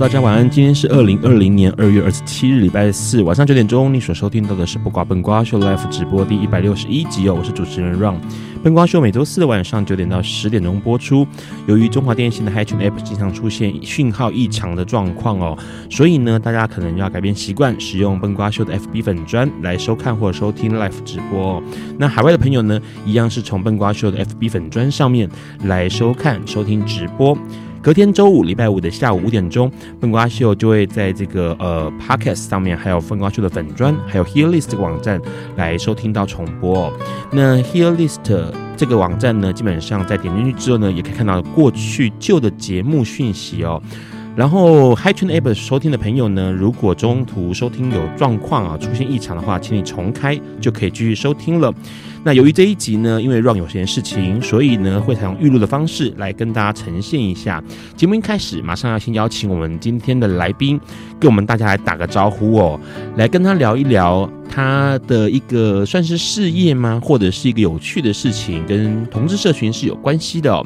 [0.00, 0.48] 大家晚安。
[0.48, 3.92] 今天是二零二零年二月二十七日，礼拜四晚上九点钟。
[3.92, 7.34] 你所收听到的是不挂笨瓜秀 Live 直播第一百六十一集哦。
[7.38, 8.14] 我是主持人 Ron。
[8.62, 11.26] 笨瓜秀每周四的晚上九点到十点钟播出。
[11.66, 15.58] 由于中华电信的 HiTune App 经常出现讯号异常的状况哦，
[15.90, 21.62] 所以呢，大家可能要改变习惯，使用笨瓜秀的 FB 粉砖来收看或收听 Live 直播哦。
[21.98, 25.28] 那海外的朋友呢，一样是从笨瓜秀的 FB 粉砖上面
[25.64, 27.36] 来收看、收听直播。
[27.82, 35.18] 隔天周五、礼拜五的下午五点钟，笨瓜秀就会在这个呃 Podcast 上面，还有笨瓜秀的粉砖，还有 Hearlist 这个网站
[35.56, 36.92] 来收听到重播哦。
[37.32, 43.82] 那 Hearlist 这个网站呢，基本上在点进去之后呢，也可以看到过去旧的节目讯息哦。
[44.36, 51.72] 然后 HiTune App 收听的朋友呢，如果中途收听有状况啊，出现异常的话，请你重开就可以继续收听了。
[52.22, 57.62] 那由于这一集呢，因为 Ron 有些事情，所以呢会采用预录的方式来跟大家呈现一下。
[57.96, 60.80] 节目一开始，马上要先邀请我们今天的来宾，
[61.18, 62.80] 跟我们大家来打个招呼哦，
[63.16, 70.64] 来跟他聊一聊他的一个算是事业吗，或者是一个有趣的事情，跟同志社群是有关系的哦。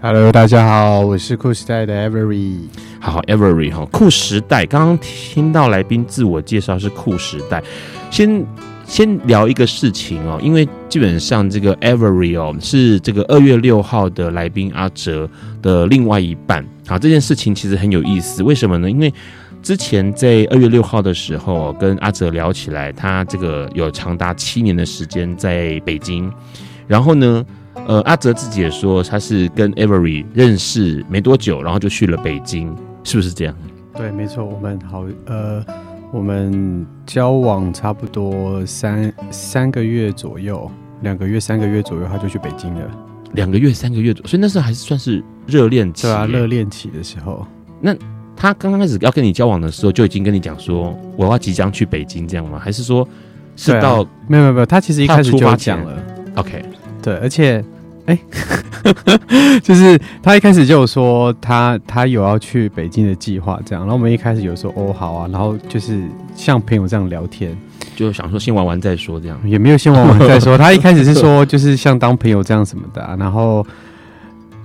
[0.00, 2.68] Hello，大家好，我是酷时代的 Avery。
[3.00, 4.66] 好好，Avery 哈，酷时代。
[4.66, 7.62] 刚刚听到来宾自我介绍是酷时代，
[8.10, 8.44] 先。
[8.88, 15.28] 先聊一个事情哦，因为基本上这个 Avery 哦是这个二月六号的来宾阿哲
[15.60, 16.64] 的另外一半。
[16.86, 18.88] 好，这件事情其实很有意思，为什么呢？
[18.88, 19.12] 因为
[19.60, 26.32] 之前在二月六号的时候跟阿哲聊起来，他这个有长达七年的时间在北京，
[26.86, 27.44] 然后呢，
[27.86, 32.74] 呃，阿泽自己也说他是跟 Avery 认识没多久，然后就去了北京，
[33.04, 33.56] 是不是这样？
[33.94, 35.64] 对，没错，我们好，呃。
[36.12, 40.70] 我们交往差不多三三个月左右，
[41.02, 42.80] 两个月、三个月左右，他就去北京了。
[43.32, 46.04] 两个月、三个月左右，所以那时候还是算是热恋期。
[46.04, 47.44] 对啊，热恋期的时候。
[47.80, 47.94] 那
[48.36, 52.56] 他刚刚开始要跟你交往的时候，就已经跟你讲说我要即将去北京这样吗？
[52.56, 53.06] 还是说
[53.56, 54.64] 是到、啊、没有没有没有？
[54.64, 56.00] 他其实一开始就讲了。
[56.36, 56.64] OK，
[57.02, 57.62] 对，而且。
[58.06, 58.18] 哎，
[59.62, 63.82] 就是他一开始就有说他他有要去北京的计划，这样。
[63.82, 66.02] 然后我们一开始有说哦好啊，然后就是
[66.34, 67.56] 像朋友这样聊天，
[67.96, 70.56] 就想说先玩玩再说这样，也没有先玩玩再说。
[70.56, 73.66] 他一开始是说就是像当朋友这样什么的啊，然后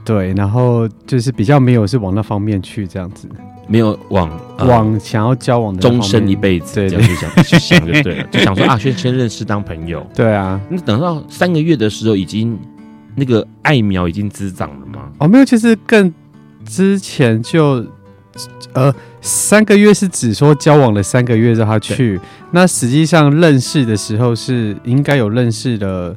[0.06, 3.28] 对，然后就是比较没有是往那方面去这样子，
[3.68, 10.62] 没有往、呃、往想要交往的终身一辈子，对，这样就想就想就对了，就想说啊先 先认识当朋友，对啊。
[10.70, 12.56] 那等到三个月的时候已经。
[13.16, 15.12] 那个艾苗已经滋长了吗？
[15.18, 16.14] 哦，没有，其实更
[16.66, 17.86] 之前就，
[18.74, 22.20] 呃，三个月是指说交往了三个月让他去，
[22.52, 26.16] 那实际上认识的时候是应该有认识的，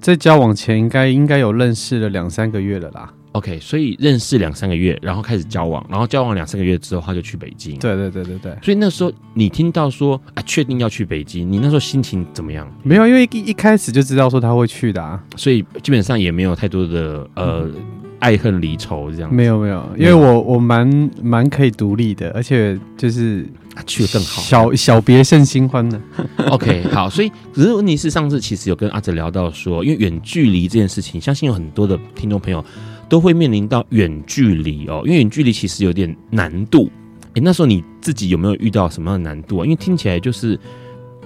[0.00, 3.12] 在交往前应该应该有认识了两三个月了啦。
[3.38, 7.78] OK，所以认识两三个月，然后开始交往，然后交往两三个月之后，他就去北京。
[7.78, 8.58] 对对对对对。
[8.60, 12.68] 所以那时候你听到说啊，确定要去北京，你那时候心情怎么样？
[12.82, 17.74] 没有，因为一一开始就知道说他会去的啊，所以基本上也没有太多的呃、嗯、
[18.18, 19.32] 爱恨离愁这样。
[19.32, 26.02] 没有没有，因为我我蛮蛮可以独立的，而且就是、啊、去的更好，小小别胜新欢呢。
[26.50, 32.64] OK，好，所以只是问题是上次其实有跟阿哲聊到说，因为远距离这件事情，相信有很多的听众朋友。
[33.08, 36.90] 都会面临到远距离哦，因为远距离其实有点难度。
[37.34, 39.64] 诶，那时候你自己有没有遇到什么样的难度啊？
[39.64, 40.58] 因为听起来就是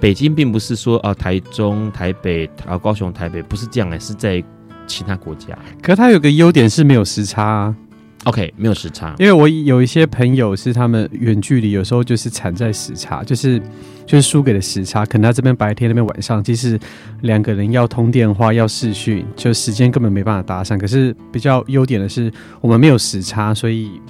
[0.00, 4.42] 北京并不是说啊，台中、台北啊、高雄、台北不是这样，是在
[4.86, 5.58] 其他国家。
[5.80, 7.76] 可它有个优点是没有时差啊。
[8.24, 13.60] OK，没有时差，因为我有一些朋友是他们远距离，有时候就是惨在时差，就是
[14.06, 15.04] 就是输给了时差。
[15.04, 16.78] 可能他这边白天，那边晚上，其实
[17.22, 20.78] 两个人要通电话、要视讯，就时间根本没办法搭上。
[20.78, 24.00] 可是比较优点的是，我们没有时差，所以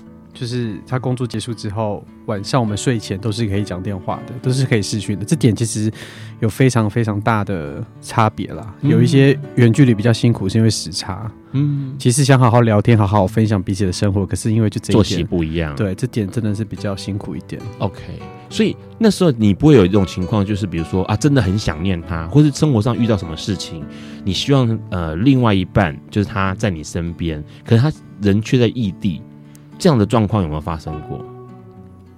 [0.43, 5.25] 就就是他工作结束之后，晚上我们睡前都是可以讲电话的，都是可以视讯的。
[5.25, 5.89] 这点其实
[6.41, 8.75] 有非常非常大的差别啦。
[8.81, 11.31] 嗯、有一些远距离比较辛苦，是因为时差。
[11.53, 17.63] 嗯，其实想好好聊天，好好分享彼此的生活，可是因为就这一点作息不一样，对，这点真的是比较辛苦一点。
[17.79, 18.01] OK，
[18.51, 23.85] 所以那时候你不会有一种情况，就是比如说啊，真的很想念他，或是生活上遇到什么事情，
[24.25, 29.23] 你希望呃另外一半就是他在你身边，可是他人却在异地。
[29.83, 31.21] 这样的状况有没有发生过？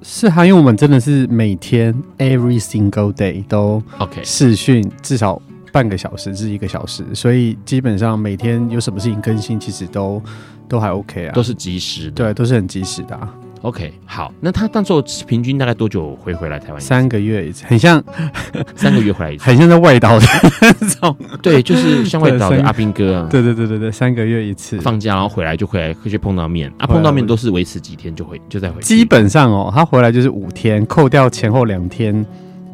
[0.03, 5.41] 是哈，因为我们真的是每天 every single day 都 OK 视讯至少
[5.73, 10.23] 半个小时至一个小时，所以基本上每天有什么事情更新，其实都
[10.69, 13.35] 都还 OK 啊，都是及时的，对，都是很及时的啊。
[13.65, 16.79] OK，好，那他当时候平均大概多久会回来台湾？
[16.79, 18.03] 三个月一次，很像
[18.77, 20.27] 三个月回来一次，很像在外岛的
[20.61, 21.17] 那种。
[21.41, 23.27] 对，就是像外岛的阿兵哥啊。
[23.31, 28.83] 对对对对对，三个月一次，放假然后回来就回来会去碰到面啊，碰到面都是维持几天就回就再回。
[28.83, 32.23] 基本上哦，他回来就是五天，扣掉前后两天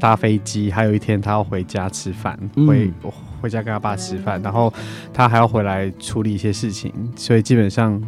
[0.00, 2.90] 搭飞机，还有一天他要回家吃饭，回
[3.40, 4.74] 回家跟他爸吃饭，然后
[5.14, 8.02] 他还要回来处理一些事情，所以基本上。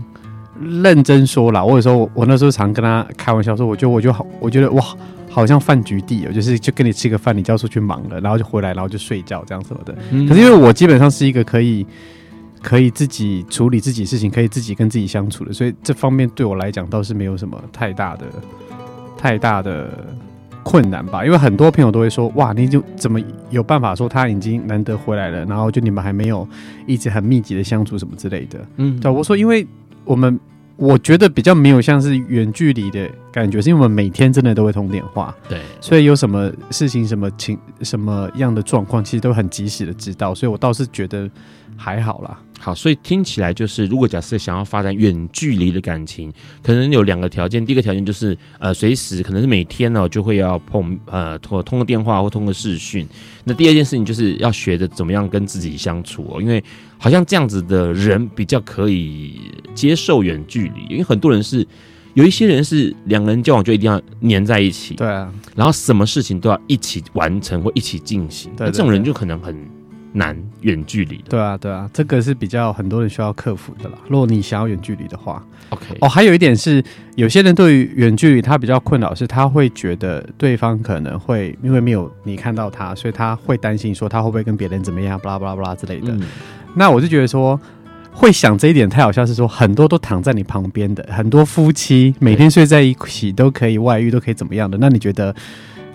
[0.60, 4.84] 认真说啦，我有时候我那时候常跟他开玩笑说，我觉得我就好，我觉得哇，
[5.30, 9.96] 好像饭局地哦，就是就跟你吃个饭，你就要出去忙了，然后就回来，然后就睡觉这样什么的。
[10.10, 11.86] 嗯、可是因为我基本上是一个可以
[12.60, 18.26] 可以自己处理自己事情，可以自己跟自己相处的，所以这方面对我来讲倒是没有什么太大的
[19.16, 19.88] 太大的
[20.62, 21.24] 困难吧。
[21.24, 23.18] 因为很多朋友都会说，哇，你就怎么
[23.48, 26.46] 有办法说他已经难得回来了，然后就你们还没有
[26.86, 28.60] 一直很密集的相处什么之类的。
[28.76, 29.66] 嗯，对，我说因为。
[30.04, 30.38] 我们
[30.76, 41.30] 我觉得比较没有像是远距离的感觉，是因为我们每天真的都会通电话，对，所以有什么事情、什么情、什么样的状况，其实都很及时的知道，所以我倒是觉得
[41.82, 42.38] 还好啦。
[42.60, 46.32] 好，所以听起来就是，如果假设想要发展远距离的感情，
[46.62, 47.66] 可能有两个条件。
[47.66, 53.04] 第一个条件就是，呃，随时可能是每天呢、哦、就会要碰，呃，通通个电话或通个视讯。
[53.42, 56.62] 那第二件事情就是要学着怎么样跟自己相处哦，因为
[56.98, 59.40] 好像这样子的人比较可以
[59.74, 61.66] 接受远距离，因为很多人是
[62.14, 69.81] 有一些人是两个人交往就一定要黏在一起，对啊，然后什么事情都要一起完成或一起进行，那这种人就可能很。
[70.12, 73.96] 难远距离的，对啊，对啊，这个是比较很多人需要克服的啦。
[74.08, 75.96] 如果你想要远距离的话，OK。
[76.00, 76.84] 哦，还有一点是，
[77.16, 86.12] 有些人对于远距离他比较困扰，是他会觉得对方可能会因为没有你看到他，所以他会担心说他会不会跟别人怎么样，巴拉巴拉巴拉之类的。
[86.12, 86.20] 嗯、
[86.76, 87.58] 那我就觉得说，
[88.10, 94.76] 会想这一点太好笑，是说很多都躺在你旁边的，很多夫妻每天睡在一起都可以外遇，都可以怎么样的。
[94.78, 95.34] 那你觉得？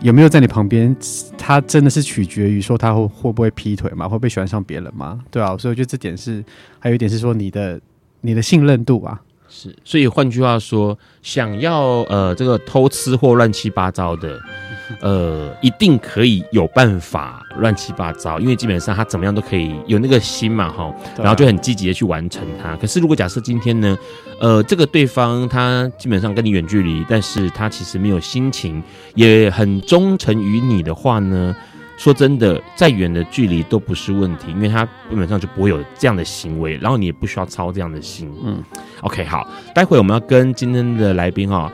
[0.01, 0.95] 有没有在你旁边？
[1.37, 4.07] 他真的是取决于说他会会不会劈腿嘛？
[4.07, 5.19] 会不会喜欢上别人嘛？
[5.31, 6.43] 对啊，所以我觉得这点是，
[6.79, 7.81] 还有一点是说你的
[8.21, 9.19] 你的信任度啊。
[9.49, 14.39] 是，所以换句话说，想要呃这个偷吃或乱七八糟的。
[15.01, 22.73] 呃，一定可以有办法乱七八糟，因为基本上他怎么样都可以有那个心嘛，哈，然后就很积极的去完成它。
[22.77, 23.97] 可是如果假设今天呢，
[24.39, 28.81] 呃，这个对方他基本上跟你远距离，但是他其实没有心情，
[29.13, 31.53] 也很忠诚于你的话呢，
[31.97, 38.31] 说真的，再远的距离都不是问题，因为他根本上就不会有这样的行为，然后你也不需要操这样的心。
[38.43, 38.63] 嗯
[39.01, 41.69] ，OK，好，待会我们要跟今天的来宾哈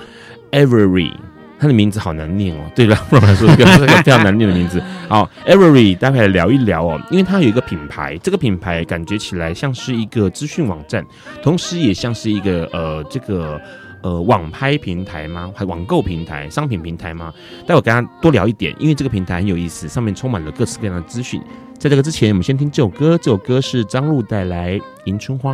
[0.52, 1.12] ，Avery。
[1.60, 3.66] 他的名字好难念哦，对吧，不然来说一个
[4.04, 4.84] 非常难念的名字。
[5.08, 11.06] 好，Avery，待会来聊一聊哦，因为它有一个品牌，这个品牌感觉起来像是一个资讯网站，
[11.42, 13.62] 同时也像是一个呃这个
[14.04, 15.52] 呃网拍平台吗？
[15.56, 17.34] 还网购平台、商品平台吗？
[17.66, 21.42] 待会跟他多聊一点，因为这个平台很有意思，上面充满了各式各样的资讯。
[21.80, 24.74] 在这个之前，我们先听这首歌，这首歌是张陆带来
[25.06, 25.54] 《迎春花》。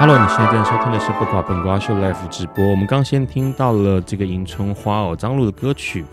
[0.00, 2.64] Hello，你现在正在收听的是不挂本瓜秀 Live 直播。
[2.68, 6.04] 我们刚先听到了这个《迎春花》哦，张陆的歌曲。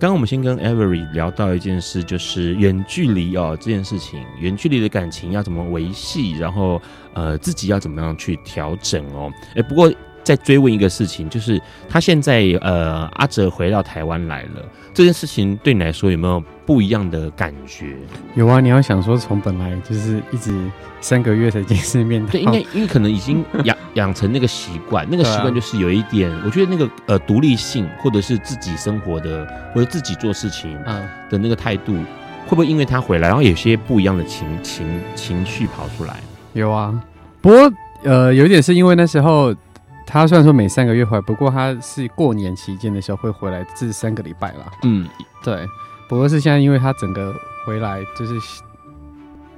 [0.00, 6.80] 刚刚我们先跟 Avery 聊到一件事，就是远距离哦这件事情，远距离的感情要怎么维系，然后
[7.14, 9.32] 呃自己要怎么样去调整哦。
[9.54, 9.92] 哎，不过。
[10.28, 11.58] 再追问一个事情，就是
[11.88, 17.96] 他现在呃，阿哲回到台湾来了，这件事情对你来说有没有不一样的感觉？
[18.34, 20.52] 有啊，你要想说从本来就是一直
[21.00, 30.78] 三个月才见次面，对，应该因为可能已经养养成那个习惯， 那个习惯就是有一点，我觉得那个呃独立性或者是自己生活的或者自己做事情
[31.30, 31.94] 的那个态度，
[32.46, 36.16] 会不会因为他回来，然后有些不一样的情情情绪跑出来？
[36.52, 36.94] 有啊，
[37.40, 37.72] 不过
[38.04, 39.54] 呃，有一点是因为那时候。
[40.10, 44.72] 他虽然说每三个月回来，不过他是过年期间的时候会回来，这三个礼拜啦。
[44.82, 45.06] 嗯，
[45.44, 45.68] 对。
[46.08, 47.34] 不过是现在，因为他整个
[47.66, 48.62] 回来就是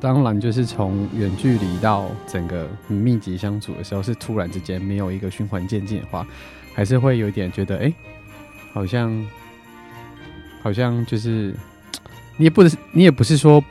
[0.01, 6.27] 当然就是从远距离到整个很密集相处的时候，是突然之间没有一个循环渐进的话，
[6.75, 7.95] 还是会有一点觉得，哎、欸，
[8.73, 9.27] 好像，
[10.65, 11.55] 好像就是
[12.37, 13.63] 你也不是你也不是说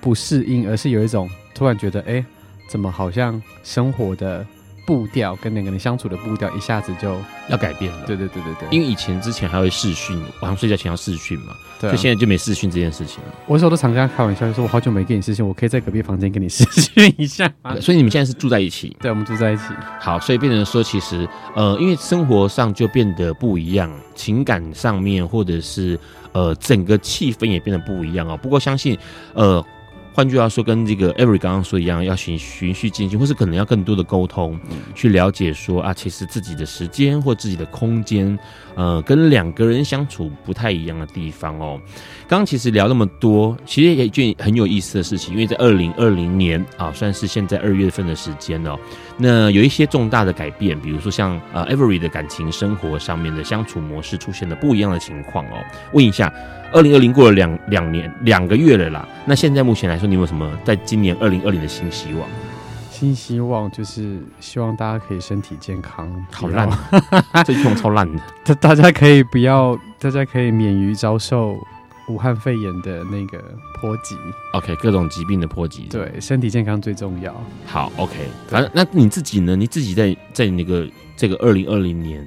[0.00, 2.24] 不适应，而是有一种突然觉得，哎、欸，
[2.68, 4.46] 怎么好像生活的。
[4.88, 7.14] 步调跟两个人相处的步调一下子就
[7.50, 8.06] 要改变了。
[8.06, 13.34] 对对对对对，因为以前之前还会视讯，晚上睡觉前要视讯嘛，对、啊，所以现在就没视讯这件事情了。
[13.44, 17.52] 我有时候都常跟他开玩笑，就说我好久没跟你视讯，我可以在隔壁房间跟你视讯一下。
[17.82, 18.96] 所以你们现在是住在一起？
[18.98, 19.64] 对，我们住在一起。
[20.00, 26.00] 好，所以变成说，其实呃，因为生活上就变得不一样，情感上面或者是
[26.32, 28.38] 呃，整个气氛也变得不一样哦。
[28.38, 28.96] 不过相信
[29.34, 29.62] 呃。
[30.18, 34.58] 换句话说，跟这个 Every 刚刚说一样，要循循序渐进，或是可能要更多的沟通，
[34.92, 38.36] 去了解说啊，其实自己的时间或自己的空间，
[38.74, 41.80] 呃，跟两个人相处不太一样的地方哦。
[42.26, 48.76] 刚刚其实聊那么多，其实也一件很有意思的事情，因为在二零二零年啊，算是现在二月份的时间哦。
[49.18, 55.58] 那有一些重大的改变，比如说像呃 Avery 的感情生活上面的相处模式出现了不一样的情况哦。
[55.92, 56.32] 问一下。
[56.70, 62.28] 二零二零过了两两年两个月了啦，那现在目前来说，你有什么在今年二零二零的新希望？
[62.90, 66.06] 新希望就是希望大家可以身体健康。
[66.30, 66.68] 好烂，
[67.46, 68.22] 这句话超烂的。
[68.44, 71.56] 大大家可以不要，大家可以免于遭受
[72.08, 73.42] 武汉肺炎的那个
[73.80, 74.16] 波及。
[74.52, 75.82] OK，各种疾病的波及。
[75.90, 77.34] 对，身体健康最重要。
[77.66, 78.14] 好，OK，
[78.48, 79.54] 反正那你自己呢？
[79.54, 82.26] 你自己在在那个这个二零二零年。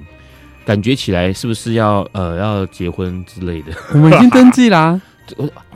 [0.64, 3.72] 感觉起来是不是要呃要结婚之类的？
[3.94, 5.02] 我们已经登记啦、啊，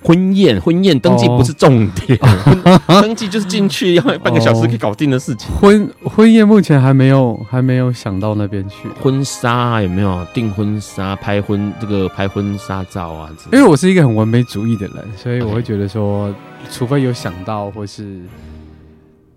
[0.03, 2.19] 婚宴婚宴登记不是重点，
[2.87, 5.49] 哦、登记就是进去要半个小时可以搞定的事情。
[5.55, 8.89] 哦、婚婚宴目前还没有还没有想到那边去。
[9.01, 13.31] 婚纱有没有订婚纱拍婚这个拍婚纱照啊？
[13.53, 16.35] 因为我是一个很完美主义的人，所以我会觉得说，
[16.71, 18.21] 除非有想到或是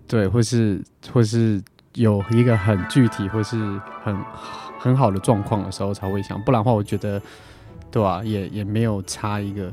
[0.06, 0.80] 对，或是
[1.12, 1.62] 或是
[1.94, 3.56] 有一个很具体或是
[4.04, 4.16] 很。
[4.82, 7.20] 很好的状况的时候才会想，不然的话，我觉得，
[7.90, 8.24] 对吧、啊？
[8.24, 9.70] 也也没有差一个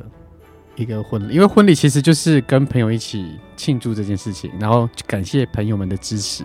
[0.78, 6.44] 一个婚礼，因为婚礼其实就是跟朋友一起庆祝这件事情，然后感谢朋友们的支持，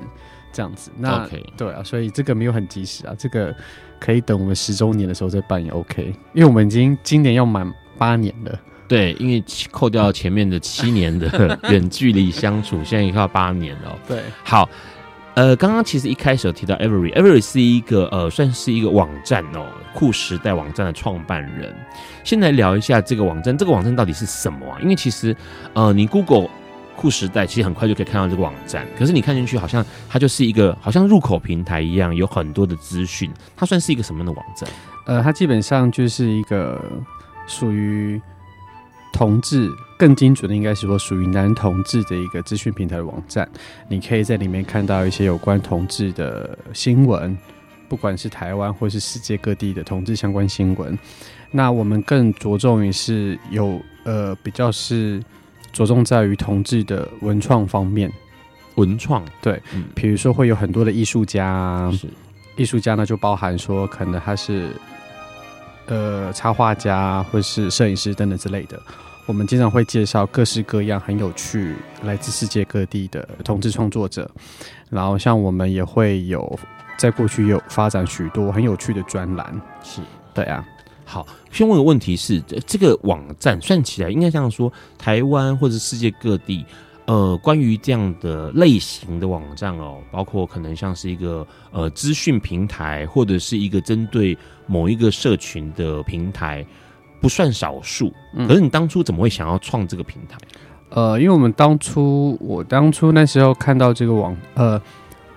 [0.53, 0.91] 这样子。
[0.97, 1.45] 那 Okay.
[1.57, 3.55] 对啊，所以这个没有很及时啊，这个
[4.01, 8.59] 可以等我们十周年的时候再办也 OK，因为我们已经今年要满八年了。
[8.89, 13.99] 对，因为扣掉前面的七年的远距离相处，现在已经要八年了。
[14.09, 14.69] 对，好。
[15.35, 21.75] 呃，刚刚其实一开始有提到 Every，Every 是一个呃，算是一个网站哦，酷时代网站的创办人。
[22.25, 24.79] 先来聊一下这个网站，这个网站到底是什么啊？
[24.81, 25.37] 因为其实
[25.73, 26.49] 呃，你 Google
[26.97, 28.87] 酷时代，其实很快就可以看到这个网站。
[28.99, 33.31] 可是你看进去，好像它就是一个好像入口平台一样，有很多的资讯。
[33.57, 34.69] 它算是一个什么样的网站？
[35.07, 36.81] 呃，它基本上就是一个
[37.47, 38.21] 属于。
[39.15, 43.47] 同志更精准的应该是说属于男同志的一个资讯平台的网站，
[43.87, 47.37] 你可以在里面看到一些有关同志的新闻，
[47.91, 50.99] 不管是台湾或是世界各地的同志相关新闻。
[51.53, 55.23] 那我们更着重于是有呃比较是
[55.73, 58.11] 着重在于同志的文创方面，
[58.75, 62.09] 文创对，嗯，比如说会有很多的艺术家，是
[62.57, 64.71] 艺术家呢就包含说可能他是。
[65.87, 68.81] 呃，插画家或是摄影师等等之类的，
[69.27, 74.31] 我们经常会介绍各式各样很有趣、来自世界各地的同志创作者。
[74.89, 76.59] 然后，像我们也会有
[76.97, 79.61] 在过去有发展许多很有趣的专栏。
[79.83, 80.01] 是，
[80.33, 80.65] 对啊。
[81.13, 86.65] 好，先问个问题是，这个网站算起来应该这样说，台湾或者世界各地。
[87.05, 96.65] 呃，关于这样的类型的网站哦，包括可能像是一个呃资讯平台，或者是一个针对某一个社群的平台，
[97.21, 98.11] 不算少数。
[98.49, 100.39] 可是你当初怎么会想要创这个平台？
[100.89, 104.81] 呃，因为我们当初，我当初那时候看到这个网，呃，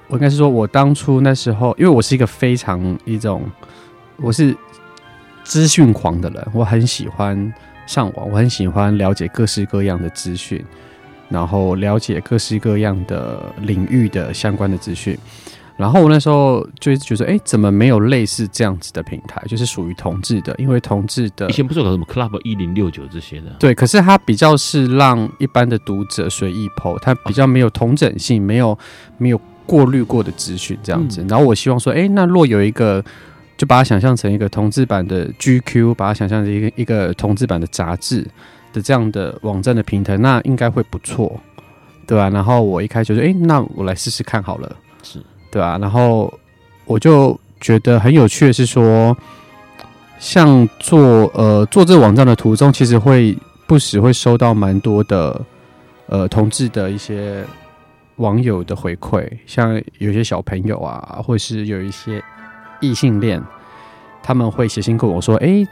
[0.07, 3.43] 我应该是说，我当初那时候，因为我是一个非常一种，
[4.17, 4.55] 我是
[5.45, 7.53] 资讯狂的人，我很喜欢
[7.87, 10.61] 上网，我很喜欢了解各式各样的资讯。
[11.27, 15.17] 然后了解各式各样的领域的相关的资讯，
[15.75, 20.53] 然后我那时候就觉得，哎，怎么没有类似这样子的平台，就是属于同志的？
[20.59, 23.47] 因为同志的以前不是有什么 Club 一零六九这些的？
[23.57, 28.77] 对，可是它比较是让一般的读者随意 po，它比较没有同整性，没有
[29.17, 31.23] 没有过滤过的资讯这样子。
[31.23, 33.03] 嗯、然后我希望说，哎，那若有一个，
[33.57, 38.25] 就把它想象成一个同志版的 GQ，把它想象成一个一个同志版的杂志。
[38.73, 41.39] 的这样的网站的平台，那应该会不错，
[42.05, 42.29] 对吧、啊？
[42.29, 45.17] 然后我一开始就说，哎、欸，那我来试试看好了，是
[45.49, 45.77] 对吧、啊？
[45.79, 46.37] 然后
[46.83, 49.15] 我就觉得很有趣的是说，
[50.19, 50.99] 像做
[51.33, 53.33] 呃做这个网站的途中，其实会
[53.65, 55.41] 不时会收到蛮多的
[56.07, 57.45] 呃同志的一些
[58.17, 62.21] 网友的回馈，像有些小朋友啊，或是有一些
[62.79, 63.41] 异性恋，
[64.21, 65.65] 他们会写信跟我说：“哎，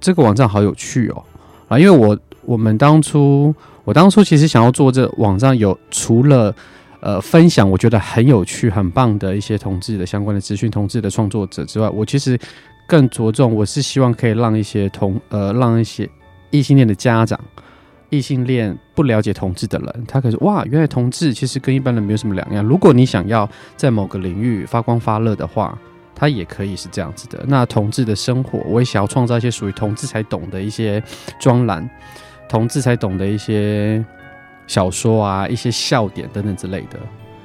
[0.00, 1.24] 这个网站好有趣哦！”
[1.68, 6.54] 啊，因为我我们当初我当初其实想要做这网站有，有除了
[7.00, 12.38] 呃分享我觉得很有趣、很棒的一些同志的相关的资讯、同志的创作者之外，我其实
[12.86, 16.08] 更着重，我是希望可以让一些同呃让一些
[16.50, 17.38] 异性恋的家长。
[18.10, 22.62] 异性恋不了解同志的人，他可是哇，原来同志其实跟一般人没有什么两样。
[22.62, 25.76] 如果你想要在某个领域发光发热的话，
[26.14, 27.44] 他也可以是这样子的。
[27.46, 31.02] 那同志的生活，我也想要创造一些属于同志才懂的一些
[31.38, 31.88] 专栏，
[32.48, 34.04] 同志才懂的一些
[34.66, 36.98] 小说啊，一些笑点等等之类的。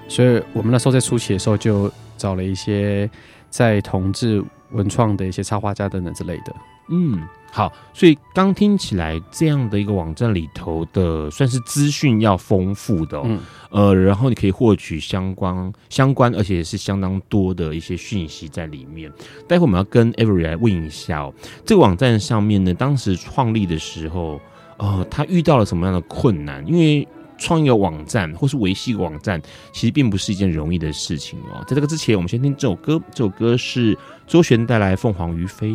[0.07, 3.09] 所以我们那时候在初期的时候，就找了一些
[3.49, 6.55] 在同志文创的一些插画家等等之类的。
[6.89, 7.21] 嗯。
[7.51, 13.39] 好，所以刚听起来这样的一个网站里头的算是资讯要丰富的，哦，嗯，
[13.71, 19.11] 呃，然后你可以获取相关相关，而且是相当多的一些讯息在里面。
[19.47, 21.33] 待会我们要跟 Every 来问一下哦，
[21.65, 24.39] 这个网站上面呢，当时创立的时候，
[24.77, 26.65] 呃，他遇到了什么样的困难？
[26.67, 29.41] 因为创一个网站或是维系一个网站，
[29.73, 31.63] 其实并不是一件容易的事情哦。
[31.67, 35.71] 在这个之前，我们先听这首歌，这首歌是周璇带来《凤凰于飞》。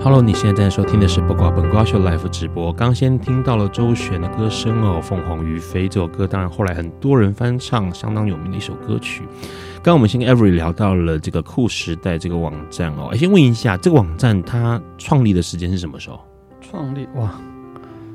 [0.00, 2.72] Hello，你现在正在收听的是《不瓜本瓜秀》Live 直播。
[2.72, 9.24] 刚先听到了周璇的歌声哦，《凤凰于飞》这首歌，当然后来很多人翻唱，相当有名的一首歌曲。
[9.82, 16.20] 刚我们先跟 Every 聊到了这个酷时代这个网站哦，先问一下，这个网站它创立的时间是什么时候？
[16.60, 17.32] 创立哇，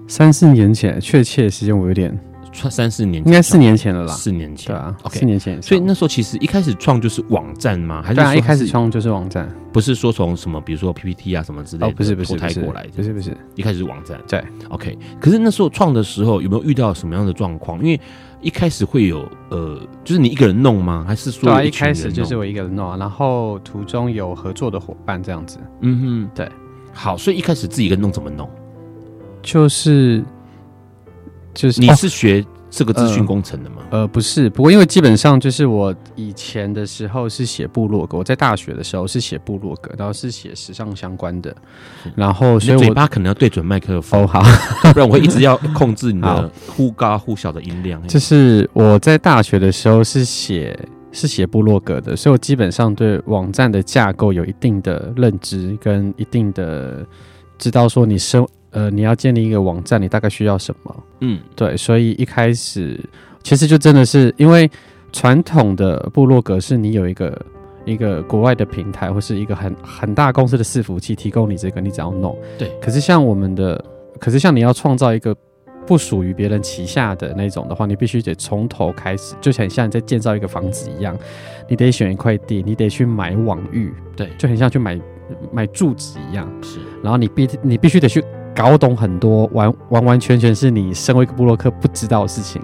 [0.08, 2.18] 三四年前，确切时间我有点。
[2.54, 4.14] 三四年，应该四年前了啦。
[4.14, 5.62] 四年前，对啊，okay, 四年前。
[5.62, 8.02] 所以那时候其实一开始创就是网站吗？
[8.04, 9.50] 还是说一开始创就是网站？
[9.72, 14.20] 不是说从什么，比如说 PPT 啊什么之类的，哦，不是不是，不是不是，一开始是网站。
[14.28, 14.98] 对，OK。
[15.20, 17.80] 可是那时候创的时候有没有遇到什么样的状况？
[17.80, 18.00] 因为
[18.40, 21.04] 一开始会有呃，就是你一个人弄吗？
[21.08, 25.58] 还是说对啊，一开始就是我一个人弄啊，然后途中有合作的伙伴这样子。
[25.82, 26.48] 嗯哼，对。
[26.94, 28.48] 好，所以一开始自己一个人弄怎么弄？
[29.42, 30.24] 就是
[31.54, 32.46] 就是你是学。
[32.76, 33.84] 这个资讯工程的吗？
[33.92, 41.56] 呃，呃，不是，不过因为基本上就是我以前的时候是写部落格，我在大学的时候是写部落格，然后是写时尚相关的，
[42.16, 44.42] 然后所以我嘴巴可能要对准麦克风，哦，好，
[44.92, 48.02] 不然我会一直要控制你的忽高忽小的音量。
[48.08, 50.76] 就是我在大学的时候是写
[51.12, 57.06] 是写部落格的，所以我基本上对网站的架构有一定的认知跟一定的
[57.60, 58.44] 知道说你生。
[58.74, 61.04] 呃，你要建立一个网站，你大概需要什么？
[61.22, 63.00] 嗯，对，所以一开始
[63.44, 64.70] 其实就真的是因为
[65.12, 67.46] 传统的部落格是你有一个
[67.86, 72.36] 一个国外的平台或是一个很很大公司的伺服器提供你这个，你只要弄。
[72.58, 72.72] 对。
[72.82, 73.84] 可是像我们的，
[74.20, 75.36] 可是像你要创造一个
[75.86, 81.16] 不属于别人旗下的那种的话，你必须得从头开始，就很像你在建造一个房子一样，
[81.70, 85.00] 你得选一块地，你得去买网域，对，就很像去买
[85.52, 86.52] 买柱子一样。
[86.64, 86.80] 是。
[87.04, 88.24] 然后你必你必须得去。
[88.56, 92.62] 搞懂很多完完完全全是你身为一个布洛克不知道的事情，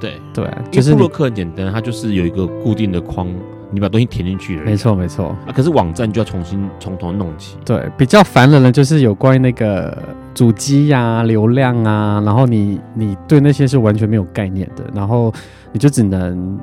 [0.00, 3.28] 对对，就是布洛克很简单，它就是有一个固定的框，
[3.70, 5.36] 你把东西填进去了，没错没错。
[5.46, 7.56] 啊，可是网站就要重新从头弄起。
[7.64, 9.96] 对，比较烦人的就是有关于那个
[10.34, 15.32] 主机呀、流量啊，然后你你对那些是完全没有概念的，然后
[15.72, 16.58] 你就只能，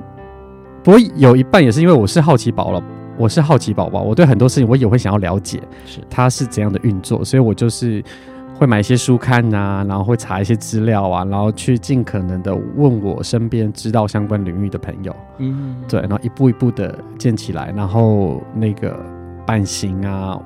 [0.83, 2.81] 不过有一半也是因为我是好奇宝了，
[3.17, 8.01] 我是好奇宝宝，我对很多事情我也会想要了解，是它是怎样的运作，所以我就是。
[8.59, 18.99] 会买一些书看啊，然后会查一些资料啊，然后去尽可能的问我身边知道相关领域的朋友，嗯，对，然后一步一步的建起来，然后那个
[19.45, 20.37] 版型啊，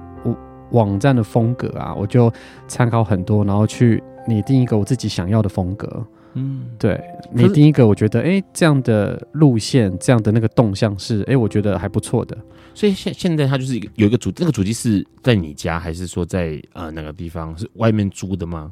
[0.70, 2.32] 网站的风格啊，我就
[2.68, 7.00] 参考很多，然后去拟定一个我自己想要的风格，嗯，对，
[7.32, 12.38] 你第一个我觉得哎这样的路线，这样的那个动向是哎我觉得还不错的。
[12.74, 18.72] 所以现现在它就是一个有一个主，那个主机是在你家还是说在呃哪个地方是外面租的吗？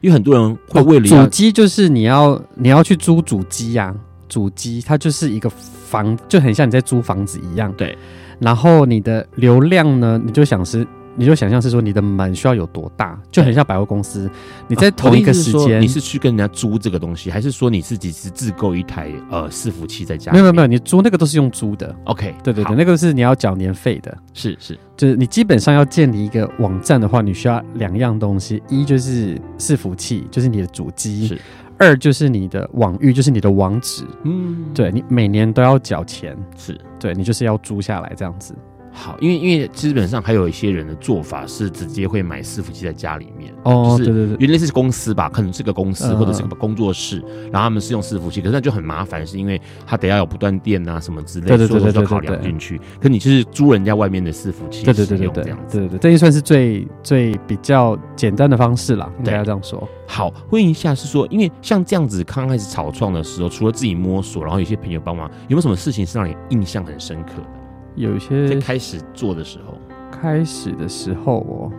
[0.00, 3.94] 因为很多人会为了主机，就是你要你要去租主机呀，
[4.28, 7.72] 主机它就是一个房，就很像你在租房子一样。
[7.74, 7.96] 对，
[8.40, 10.86] 然后你的流量呢，你就想是。
[11.16, 14.30] 你就想象是说你的门需要有多大，就很像百货公司。
[14.68, 20.32] 你在同一个时间，啊，你是去跟人家租这个东西，还是说你自己是自购一台呃伺服器在家？
[20.32, 21.94] 没有没有没有，你租那个都是用租的。
[22.04, 24.16] OK，对对对，那个是你要缴年费的。
[24.32, 31.38] 是是，就是你基本上要建立一个网站的话，你需要两样东西，一就是伺服器，就是你的主机；是
[31.78, 34.04] 二就是你的网域，就是你的网址。
[34.24, 38.54] 嗯，对，你每年都要缴钱，是对，你就是要租下来这样子。
[38.92, 47.18] 好，因为因为基本上还有一些人的做法是直接会买伺服器在家里面哦，就是、对对对，原来是公司吧，可能是个公司嗯或者是个工作室，
[47.50, 52.80] 然后他们是用伺服器，可是那就很麻烦，是因为他得要有不断电啊什么之类的，对对对对对对所以说考量进去。
[53.00, 55.78] 可你就是租人家外面的伺服器，对对对对对，这样子。
[55.78, 59.88] 对对对，这也算是最最比较简单的方式啦，应该要这样说。
[60.06, 67.61] 好，问一下是说，因为像这样子刚开始草创的时候，除了自己摸索，然后有些朋友帮忙，有没有什么事情是让你印象很深刻的？
[67.94, 69.76] 有一些在开始做的时候，
[70.10, 71.72] 开始的时候哦，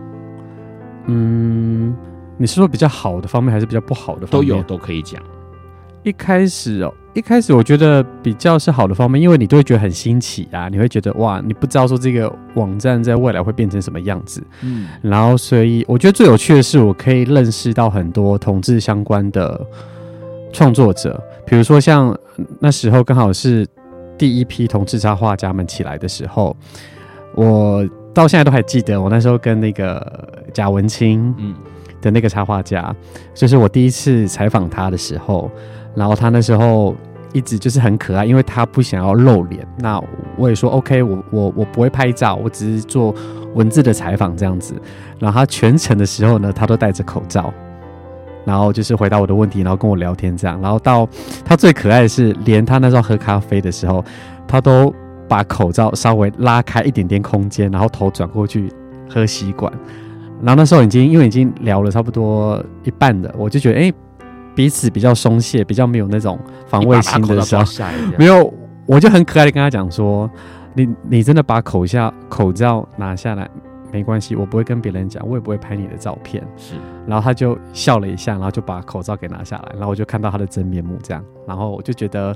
[1.07, 1.95] 嗯，
[2.37, 4.49] 你是说比较好的方面，还是比较不好的方面？
[4.49, 5.21] 都有，都可以讲。
[6.03, 14.43] 一开始哦，一开始我觉得比较是好的方面，因为你都会觉得很新奇啊，你会觉得哇，你不知道说这个网站在未来会变成什么样子。
[14.61, 19.65] 嗯，然后所以我觉得最有趣的是，我可以认识到很多同志相关的
[20.51, 22.17] 创作者，比如说像
[22.59, 23.65] 那时候刚好是。
[24.23, 26.55] 第一批同志插画家们起来的时候，
[27.35, 31.53] 我到现在都还记得，我那时候跟那个贾文清嗯
[31.99, 32.95] 的那个插画家，嗯、
[33.33, 35.51] 就是我第一次采访他的时候，
[35.93, 36.95] 然后他那时候
[37.33, 39.67] 一直就是很可爱，因为他不想要露脸。
[39.77, 40.01] 那
[40.37, 43.13] 我也说 OK，我我我不会拍照，我只是做
[43.55, 44.73] 文字的采访这样子。
[45.19, 47.53] 然后他全程的时候呢，他都戴着口罩。
[48.45, 50.59] 然后就是回答我的问题，然后跟我聊天这样。
[50.61, 51.07] 然后到
[51.45, 54.03] 他最可爱的是，连他那时候喝咖啡的时候，
[54.47, 54.93] 他都
[55.27, 58.71] 把口罩稍微拉开一点点空间，然后头转过去
[59.09, 59.71] 喝吸管。
[60.41, 63.93] 然后那时候已经因为已经聊了差不多一半了，我就觉得哎，
[64.53, 67.63] 彼此比较松懈，比较没有那种防卫心的时候，
[68.17, 68.53] 没有，
[68.85, 70.29] 我就很可爱的跟他讲说，
[70.73, 73.49] 你你真的把口下口罩拿下来。
[73.93, 76.43] 没关系，我不会跟别人讲，我也不会拍你的照片。
[76.57, 76.73] 是，
[77.05, 82.35] 然后他就笑了一下，然后就把口罩给拿下来，然后我就看到他的真面目，这样，然后我就觉得，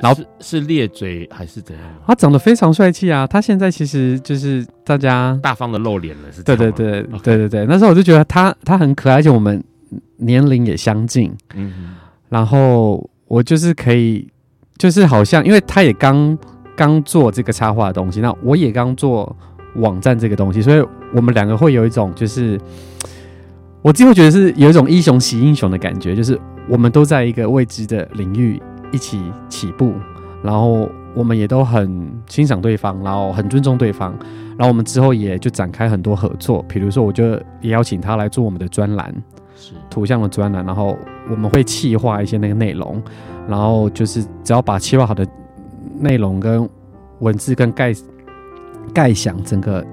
[0.00, 1.84] 然后是，是咧嘴还是怎样？
[2.06, 3.26] 他长得非常帅气啊！
[3.26, 7.66] 他现在其实就是大家大方的露脸了，是对对对对对对。
[7.66, 9.60] 那时候我就觉得他他很可爱，而且我们
[10.18, 11.96] 年龄也相近，嗯，
[12.28, 14.28] 然后我就是可以，
[14.78, 16.38] 就是好像因为他也刚
[16.76, 19.36] 刚做这个插画的东西，那我也刚做。
[19.76, 22.60] 网站这个东西，所以我们两个会有一种，就是
[23.80, 28.60] 我自己会觉得是有一种英雄惜英雄的感觉，就是我们都在一个未知的领域
[28.92, 29.94] 一起起步，
[30.42, 34.14] 然后我们也都很欣赏对方，然后很尊重对方，
[34.56, 37.24] 然后我们之后也就展开很多合作，比如说我就
[37.60, 39.14] 也邀请他来做我们的专栏，
[39.56, 40.96] 是图像的专栏，然后
[41.30, 43.02] 我们会企划一些那个内容，
[43.48, 45.26] 然后就是只要把企划好的
[45.98, 46.68] 内容跟
[47.20, 47.94] 文字跟概。
[48.94, 49.84] 盖想整个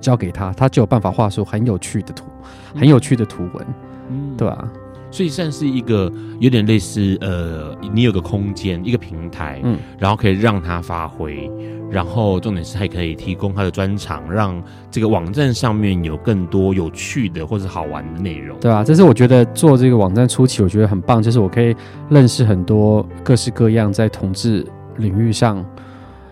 [0.00, 2.26] 交给他，他就有办法画出很有趣的图，
[2.74, 3.66] 很有趣的图文，
[4.10, 4.72] 嗯，对吧、啊？
[5.10, 11.50] 所以算是一个有点类似，呃，你有个空间，一个平台，嗯，然后可以让他发挥，
[11.90, 21.76] 然后重点是还可以提供他的专长，让这个网站上面有更多有趣的或者好玩的内容，对啊，这是我觉得做这个网站初期我觉得很棒，就是我可以
[22.08, 25.62] 认识很多各式各样在同志领域上，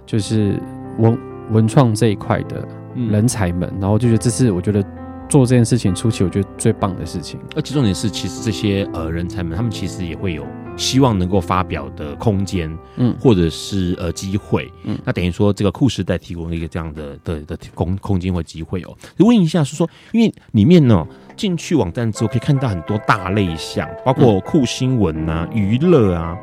[0.06, 0.58] 就是
[0.98, 1.14] 我。
[1.50, 4.84] 文创这一块的人才们，嗯、然后就觉得这是我觉得
[5.28, 7.38] 做这件事情初期我觉得最棒的事情。
[7.54, 10.44] 而且重点是，其实这些呃人才们，他们其实也会有
[10.76, 18.96] 希望能够发表的空间，嗯，或者是呃机会，嗯，那等于说这个酷时代提供一个这样的的的空空间或机会哦。
[19.18, 26.36] 问一下，是说，因为里面呢进去网站之后可以看到很多大类项，包括酷新闻啊、娱乐啊、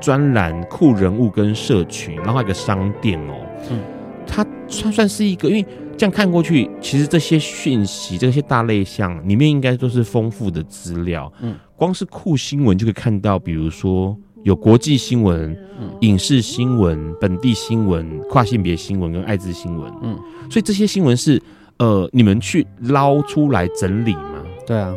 [0.00, 3.34] 专栏、酷人物跟社群，然后还有一个商店哦，
[3.70, 3.80] 嗯。
[4.26, 5.64] 它算算是一个，因为
[5.96, 11.32] 这样看过去，其实这些讯息、这些大类项里面应该都是丰富的资料。
[11.40, 19.92] 嗯，光是酷新闻就可以看到，比如说有国际新闻、嗯、影视新闻、本地新闻、跨性别新闻跟艾滋新闻。
[20.02, 20.18] 嗯，
[20.50, 21.40] 所以这些新闻是
[21.78, 24.44] 呃你们去捞出来整理吗？
[24.66, 24.92] 对啊，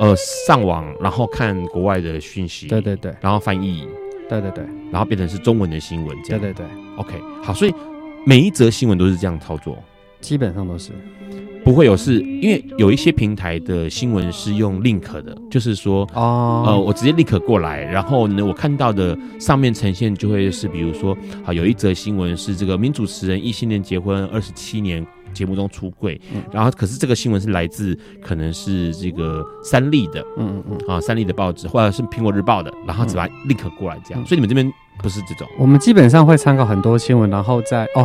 [0.00, 0.14] 呃
[0.46, 3.88] 上网然后看国外的讯息，对对对，然后翻译，
[4.28, 7.74] 对对对，然后变成是中文的新闻，这样对对对，OK，好，所以。
[8.28, 9.82] 每一则新闻都是这样操作，
[10.20, 10.90] 基本上都是。
[11.64, 34.72] 不会有事，因为有一些平台的新闻是用 link 的，就是说，哦，呃，我直接 link 过来，然后呢，我看到的上面呈现就会是，比如说，好，有一则新闻是这个名主持人异性恋结婚二十七年，节目中出柜，嗯、然后可是这个新闻是来自可能是这个三立的，嗯嗯嗯，啊，三立的报纸或者是苹果日报的，然后只把 link 过来这样，嗯、所以你们这边。
[35.00, 38.04] 不是这种，我们基本上会参考很多新闻，然后在哦，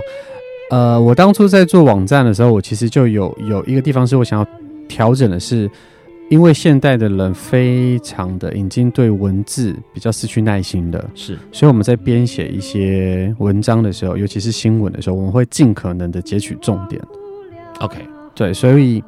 [0.69, 4.47] 呃，我当初在做网站的时候，我其实就有有一个地方是我想要
[4.87, 5.67] 调整的是，
[6.29, 16.99] 因为现代的人非常的已经对文字比较失去耐心了，是，所以我们在编写一些文章的时候，尤其是新闻的时候，我们会尽可能的截取重点。
[17.79, 17.97] OK，
[18.33, 19.03] 对，所以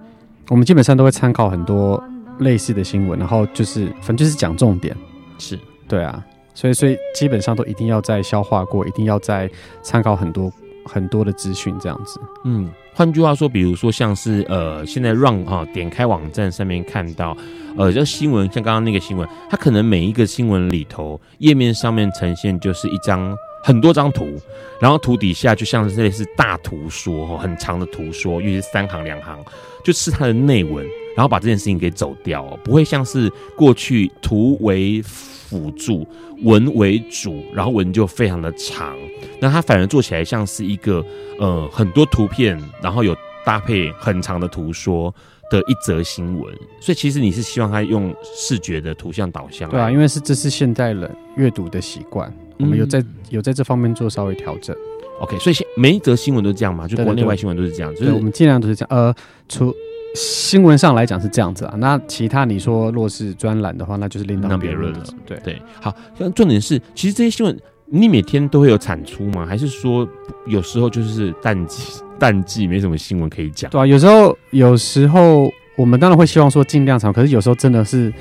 [0.49, 2.01] 我们基本上都会参考很多
[2.39, 4.95] 类似的新闻，然后就是反正就是讲重点。
[5.39, 6.23] 是，对啊，
[6.53, 9.49] 所以所以基本上都一定要在消化过，一定要在
[9.81, 10.51] 参考很多
[10.85, 12.19] 很多的资讯，这样子。
[12.45, 12.69] 嗯。
[12.93, 17.35] 换句话说，比如说像是呃，现在让哈点开网站上面看到，
[17.75, 24.39] 呃，这新闻像刚刚那个新闻，它可能每一个新闻里头页面上面呈现就是一张很多张图，
[24.79, 29.43] 然后图底下就像是类似大图说哈，很长的图说，尤其是三行两行，
[29.83, 36.07] 就是它的内文，然后把这件事情给走掉，不会像是过去图为辅助，
[36.43, 38.95] 文为主，然后文就非常的长。
[39.39, 41.03] 那它反而做起来像是一个
[41.39, 45.11] 呃很多图片，然后有搭配很长的图说
[45.49, 46.55] 的一则新闻。
[46.79, 49.67] 所以其实你是希望它用视觉的图像导向。
[49.71, 54.75] 对啊，因为是这是现代人阅读的习惯，我们有在、嗯、有在这方面做稍微调整。
[55.21, 56.87] OK，所以每一则新闻都这样嘛？
[56.87, 58.89] 就国内外新闻都是这样，就是我们尽量都是这样。
[58.91, 59.15] 呃，
[59.47, 59.73] 除
[60.13, 65.03] 新闻上来讲是这样子啊，那其他你说若是专栏的话，那就是另当别论了。
[65.25, 69.45] 对对，好，像重点是，其实这些新闻你每天都会有产出吗？
[69.45, 70.07] 还是说
[70.47, 73.71] 有时候就是淡季，淡季没什么新闻可以讲？
[73.71, 78.13] 对啊，有时候有时候我们当然会希望说尽量长，可是有时候真的是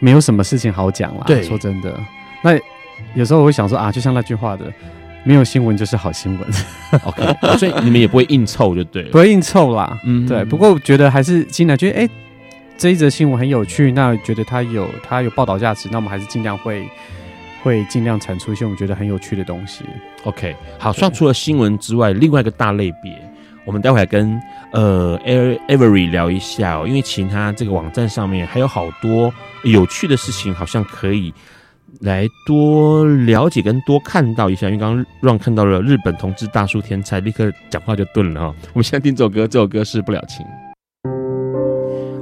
[0.00, 1.22] 没有什么事情好讲啦。
[1.24, 1.96] 对，说真的，
[2.42, 2.58] 那
[3.14, 4.72] 有时候我会想说啊，就像那句话的。
[5.24, 6.50] 没有新闻就是好新闻
[7.04, 10.44] ，OK，所以你们也不会硬凑就对了，不会硬凑啦，嗯，对。
[10.46, 12.08] 不过我觉得还是尽量觉得，哎，
[12.76, 16.84] 这一则新闻很有趣，那觉得它有它有报道价值，那我们还是尽量会
[17.62, 19.84] 会尽量产出一些我们觉得很有趣的东西。
[20.24, 23.16] OK，好，算除了新闻之外，另外一个大类别，
[23.64, 24.36] 我们待会来跟
[24.72, 25.16] 呃
[25.68, 31.32] Avery 聊一下哦，因为其他这个网站上面还有好多有趣的事情，好像可以。
[32.00, 38.54] 来多了解跟多看到一下，因为刚刚让看到了日本同志大叔天才，立刻讲话就顿了哈。
[38.72, 40.44] 我们现在听这首歌，这首歌是不了情。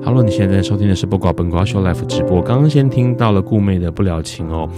[0.02, 2.42] Hello，你现在收听的是不搞本瓜秀 Life 直播。
[2.42, 4.68] 刚刚先听到了顾妹的不了情哦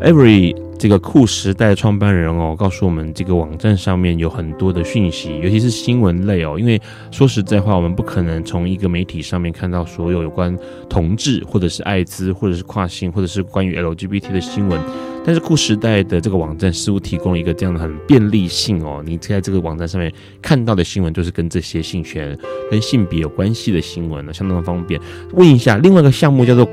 [0.00, 6.56] ，Every 这个酷时代创办人哦，告诉我们这个网站上面有很多的讯息，尤其是新闻类哦。
[6.58, 14.80] 因为说实在话，我们不可能从一个媒体上面看到所有有关同志或者是艾滋或者是跨性或者是关于 LGBT 的新闻。
[15.22, 22.34] 但是酷时代的这个网站似乎提供了一个这样的很便利性哦，你在这个网站上面看到的新闻就是跟这些性权、
[22.70, 24.98] 跟性别有关系的新闻呢，相当的方便。
[25.34, 26.66] 问一下，另外一个项目叫做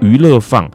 [0.00, 0.70] 娱乐放，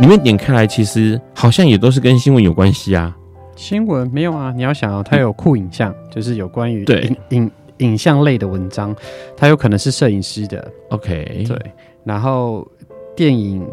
[0.00, 3.16] 里面点开来其实好像也都是跟新闻有关系啊。
[3.56, 4.52] 新闻没有啊？
[4.56, 8.94] 你要想啊，它有酷影像，就是有关于对影影像类的文章，
[9.36, 10.70] 它有可能是摄影师的。
[10.90, 11.58] OK，对，
[12.04, 12.66] 然后
[13.14, 13.66] 电影。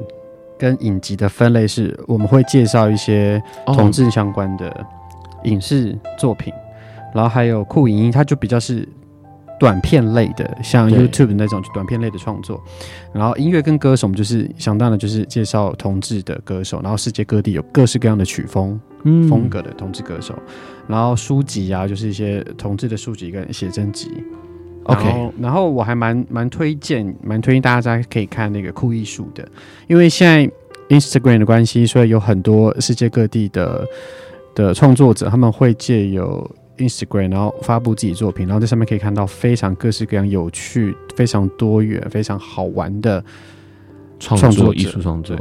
[0.60, 4.72] 跟影集的分类是，我们会介绍一些同志相关的
[5.46, 6.58] 影视作品，哦、
[7.16, 8.88] 然后还有酷影音，它就比较是
[9.62, 12.60] 短片类的，像 YouTube 那种短片类的创作。
[13.14, 20.34] 然后音乐跟歌手，我们就是相当的，就是介绍同志的歌手，然后世界各地有各式各样的曲风、嗯、风格的同志歌手。
[20.88, 24.12] 然后书籍啊，就是一些同志的书籍跟写真集。
[24.86, 29.48] OK，然后我还蛮蛮推荐，蛮推荐大家可以看那个酷艺术的，
[29.88, 30.52] 因为现在
[30.90, 33.86] Instagram 的关系，所以有很多世界各地的
[34.56, 36.50] 的创作者，他们会借由
[36.82, 43.24] Instagram，然后发布自己作品，然后在上面可以看到非常各式各样有趣、非常多元、非常好玩的
[44.20, 45.38] 创作艺术创作。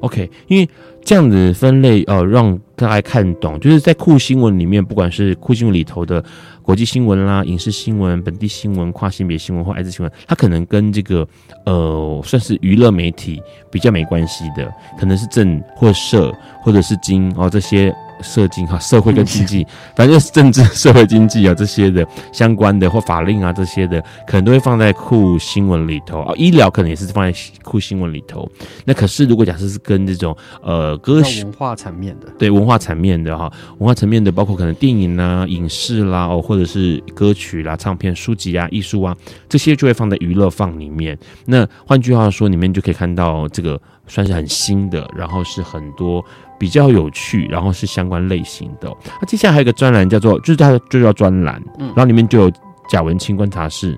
[0.00, 0.68] OK，因为
[1.02, 6.24] 这样子分类，呃，让大家看懂，就是在酷新闻里面，不管是酷新闻里头的。
[6.62, 11.26] 国际新闻啦，影视新闻、本地新闻、跨性别新闻或艾滋新闻，它可能跟这个
[11.64, 14.70] 呃，算是娱乐媒体比较没关系的，
[15.00, 16.30] 可能是政或社
[16.62, 17.90] 或者是经哦这些。
[18.20, 26.32] 社经哈，社会跟经济，反正就是政治、社会、经济啊这些的相关的或法令啊这些的，可能都会放在酷新闻里头啊。
[26.36, 28.48] 医疗可能也是放在酷新闻里头。
[28.84, 39.16] 那可是如果假设是跟这种呃歌曲文化层面的，对文化层面的哈，文化层面的包括可能电影啊、影视啦哦，或者是歌曲啦、唱片、书籍啊、艺术啊
[39.48, 41.18] 这些就会放在娱乐放里面。
[41.46, 46.24] 那换句话说，里面就可以看到这个算是很新的，然后是很多。
[46.58, 48.92] 比较有趣，然后是相关类型的。
[49.20, 52.52] 那接下来还有一个专栏叫做，就是它就叫专栏，嗯，然后里面就有
[52.90, 53.96] 贾文清观察室，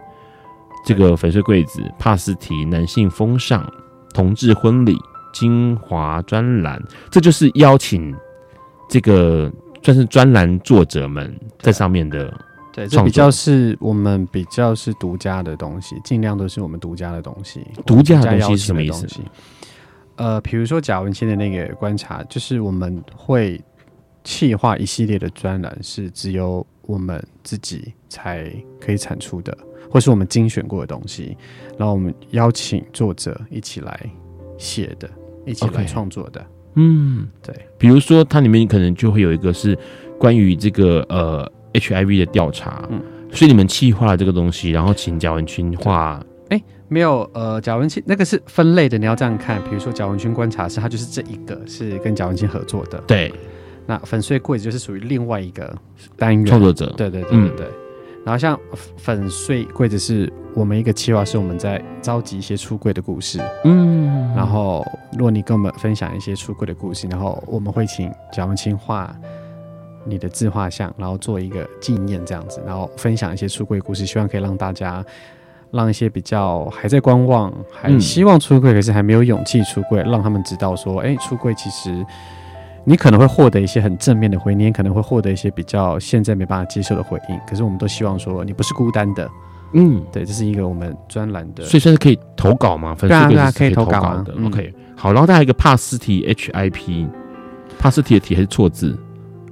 [0.84, 3.66] 这个翡翠柜子、帕斯提、男性风尚、
[4.12, 4.98] 同志婚礼、
[5.32, 8.14] 精华专栏，这就是邀请
[8.88, 9.50] 这个
[9.82, 12.32] 算是专栏作者们在上面的
[12.72, 17.66] 对，这比较是我们比较是独家的东西，尽量都是我们独家的东西。
[17.86, 19.06] 独家的东西是什么意思？
[20.16, 23.60] 呃，比如说贾文清的那个观察，就是我们会
[24.24, 29.56] 企划一系列的专栏，是只有我们自己才可以产出的，
[29.90, 31.36] 或是我们精选过的东西，
[31.78, 34.10] 然后我们邀请作者一起来
[34.58, 35.08] 写的，
[35.46, 36.40] 一起来创作的。
[36.40, 36.44] Okay.
[36.74, 37.54] 嗯，对。
[37.78, 39.78] 比如说，它里面可能就会有一个是
[40.18, 41.50] 关于这个呃。
[41.72, 46.20] HIV 的调查，嗯，所以你们企划了这个东西，然后请贾文清画。
[46.50, 49.62] 哎、欸，没有，呃，贾文清那个是分类的，你要这样看。
[49.64, 52.98] 比如说贾文清观察室，它就是这一个是跟贾文清合作的。
[53.06, 53.32] 对，
[53.86, 55.74] 那粉碎柜子就是属于另外一个
[56.16, 56.92] 单元创作者。
[56.96, 57.66] 对对对对对。
[57.66, 57.72] 嗯、
[58.26, 58.58] 然后像
[58.96, 63.40] 粉碎柜子是我们一个计划，是我们在召集一些出柜的故事。
[63.64, 64.34] 嗯。
[64.34, 69.16] 然后，如果你跟我们分享一些出柜的故事，然后我们会请贾文清画。
[70.06, 75.04] 你的自画像，然后做一个纪念这样子，然后分享一些出柜故事，希望可以让大家，
[75.72, 82.04] 让一些比较还在观望、还希望出柜、嗯、可是还没有勇气出柜，让他们知道说，哎，出柜其实
[82.84, 87.40] 你可能会获得一些很正面的回应，你也可能会获得一些比较现在没办法接受的回应。
[87.46, 89.30] 可是我们都希望说，你不是孤单的。
[89.72, 92.92] 嗯，对，这是一个我们专栏的，所以算是可以投稿吗？
[92.92, 94.34] 粉丝是可以投稿的。
[94.36, 97.08] 嗯、OK，好，然后再还有一个帕斯提 HIP，
[97.78, 98.98] 帕斯提的提还是错字？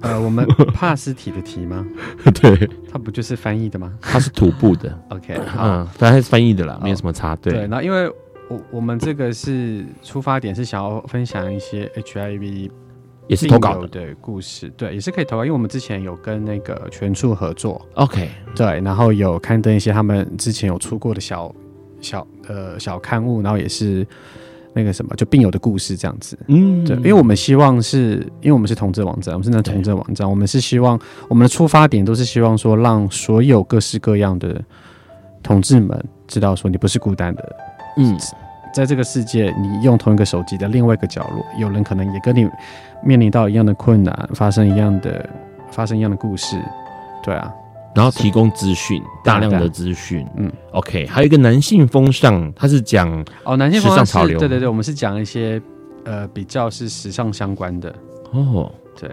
[0.00, 1.87] 呃，我们 帕斯提的提吗？
[2.40, 3.92] 对，它不就是翻译的吗？
[4.00, 4.96] 它是徒步的。
[5.11, 7.34] OK，嗯，反正是翻译的啦，没有什么差。
[7.37, 8.08] 对，对，那因为
[8.48, 12.70] 我我们这个是出发点是想要分享一些 HIV
[13.26, 17.84] 也是投稿的故事，对，也是可以投稿，因为我们之前有跟那个全处合作。
[17.94, 21.54] OK，对，然后有刊登一些他们之前有出过的小
[22.00, 24.06] 小呃小刊物，然后也是。
[24.72, 34.61] 那个什么，就病友的故事这样子，嗯，对，因为我们希望是，因为我们是同志网站，我们是那同志网站，我们是希望我们的出发点都是希望说，让所有各式各样的
[35.42, 37.57] 同志们知道说，你不是孤单的，
[37.96, 38.16] 嗯，
[38.72, 42.48] 在这个世界，你用同一个手机的另外一个角落，有人可能也跟你
[43.02, 45.28] 面临到一样的困难，发生一样的，
[45.70, 46.57] 发生一样的故事，
[47.22, 47.52] 对啊。
[47.94, 50.24] 然后提供资讯，大量的资讯。
[50.37, 54.38] 嗯，OK，还有一个男性风尚，他是讲哦，男性风尚潮流。
[54.38, 55.61] 对对对，我们是讲一些
[56.05, 57.92] 呃比较是时尚相关的。
[58.31, 58.70] 哦，
[59.01, 59.11] 对，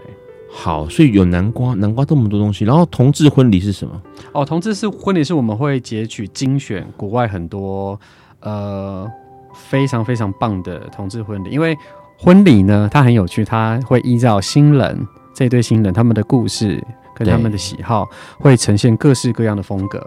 [0.52, 2.64] 好，所以有南瓜，南瓜这么多东西。
[2.64, 4.00] 然后同志婚礼是什么？
[4.32, 7.98] 哦，同志是婚礼是我们会截取精选国外很多
[8.40, 9.10] 呃
[9.52, 11.76] 非常非常棒的同志婚礼，因为
[12.18, 16.80] 婚礼呢它很有趣，它会依照新人这对新人他们的故事。
[17.16, 18.06] 跟他们的喜好
[18.38, 20.04] 会呈现各式各样的风格。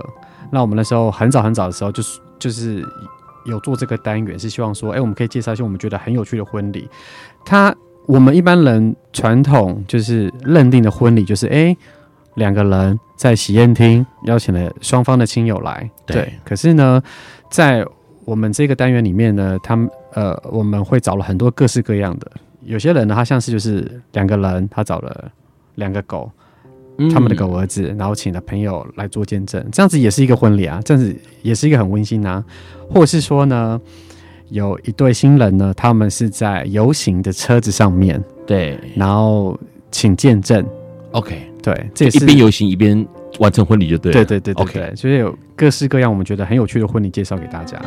[0.52, 2.86] 那我们那时候很早很早的时候，就是就是
[3.46, 6.88] 有做这个单元，是希望说，哎、欸，我们可以介绍一些我们觉得很有趣的婚礼。
[7.44, 11.76] 他我们一般人传统就是认定的婚礼，就是哎，
[12.36, 15.90] 两个人在喜宴厅邀请了双方的亲友来。
[16.06, 16.16] 对。
[16.16, 17.02] 对可是呢，
[17.52, 17.86] 在
[18.26, 22.32] 我们这个单元里面呢，他们呃，我们会找了很多各式各样的。
[22.64, 25.32] 有些人呢，他像是就是两个人，他找了
[25.76, 26.32] 两个狗。
[27.12, 32.44] 他们的狗儿子，然后请了朋友来做见证，这样子也是一个婚礼啊，这样子也是一个很温馨啊。
[32.90, 33.80] 或者是说呢，
[34.50, 39.58] 有一对新人呢，他们是在游行的车子上面，对，然后
[39.92, 40.66] 请见证。
[41.12, 43.08] OK，对，这也是一边游行一边
[43.40, 44.14] 完成婚礼就对了。
[44.14, 47.80] 对对对对对，就是有各式各样我们觉得很有趣的婚礼介绍给大家。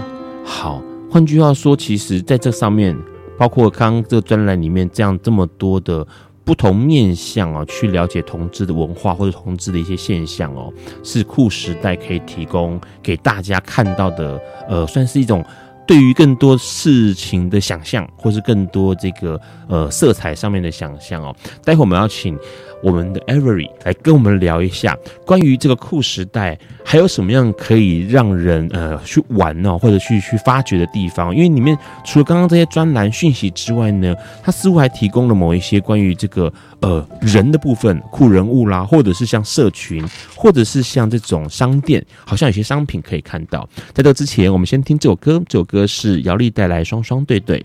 [0.45, 2.97] 好，换句话说，其实在这上面，
[3.37, 6.07] 包括刚刚这个专栏里面这样这么多的。
[6.45, 10.73] 不同面向哦，去了解同志的文化或者同志的一些现象哦，
[11.05, 15.45] 是酷时代可以提供给大家看到的，呃，算是一种
[15.93, 21.37] 对于更多事情的想象，或是更多这个呃色彩上面的想象哦。
[21.63, 22.35] 待会我们要请。
[22.83, 31.33] 我们的 Avery 来跟我们聊一下关于这个酷时代还有什么样可以让人呃去玩哦，或者去去发掘的地方？
[31.33, 36.53] 因为里面除了刚刚这些专栏讯息之外呢，它似乎还提供了某一些关于这个
[36.83, 40.05] 呃人的部分，酷人物啦，或者是像社群，
[40.37, 43.69] 或者是像这种商店，好像有些商品可以看到。
[43.95, 47.59] 在这之前，我们先听这首歌，这首歌是姚丽带来《双双对对》。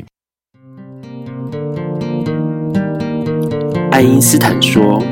[3.91, 5.03] 爱因斯坦说：“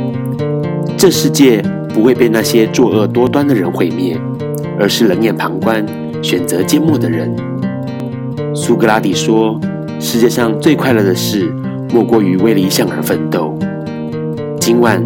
[0.96, 4.16] 这世界不会被那些作恶多端的人毁灭，
[4.80, 5.84] 而是冷眼旁观、
[6.22, 7.36] 选择缄默的人。”
[8.54, 9.60] 苏格拉底说
[10.00, 11.52] ：“世界上最快乐的事，
[11.92, 13.58] 莫过于为理想而奋斗。”
[14.66, 15.00] 今晚，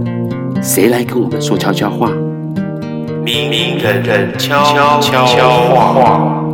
[0.63, 2.09] 谁来跟我们说悄悄话？
[3.21, 4.63] 明明人人悄
[5.01, 6.49] 悄话。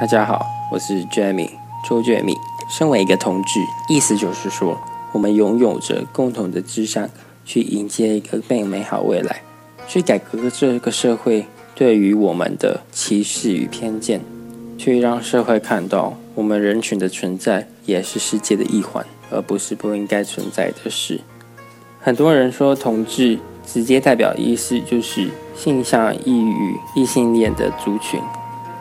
[0.00, 1.50] 大家好，我是 Jamie
[1.88, 2.34] 周 Jamie，
[2.68, 4.76] 身为一个同志，意思就是说，
[5.12, 7.08] 我们拥有着共同的志向，
[7.44, 9.42] 去迎接一个更美好未来，
[9.86, 14.20] 去改革这个社会对于我们的歧视与偏见，
[14.80, 21.20] 去让社会看到我们人群的存在也是世界的一环，而不是不应该存在的事。
[22.00, 28.18] 很多人说同志直接代表意思就是性向异于异性恋的族群，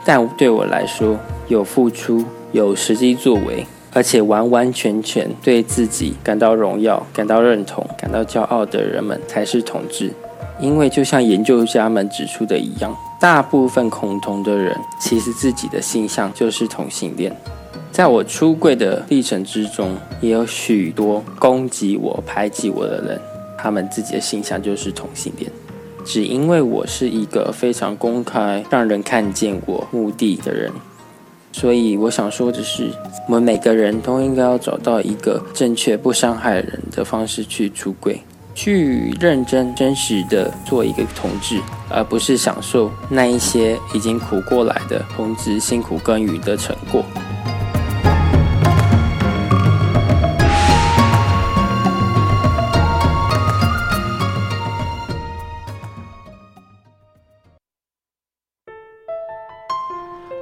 [0.05, 1.19] 但对我来说，
[1.49, 2.23] 有付出、
[2.53, 10.13] 有实际作为，而且完完全全对自己感到荣耀、感到认同、感到骄傲的人们才是同志。
[10.59, 17.35] 因为就像研究家们指出的一样，大部分恐同的人其实自己的性向就是同性恋。
[17.91, 23.19] 在我出柜的历程之中，也有许多攻击我、排挤我的人，
[23.57, 25.51] 他们自己的性向就是同性恋。
[26.05, 30.71] 只因为我是一个非常公开、让人看见我目的的人。
[31.51, 32.89] 所以我想说的是，
[33.27, 38.21] 我们每个人都应该要找到一个正确、不伤害人的方式去出柜，
[38.61, 47.01] 去认真、真实的做一个同志，而不是享受那一些已经苦过来的同志辛苦耕耘的成果。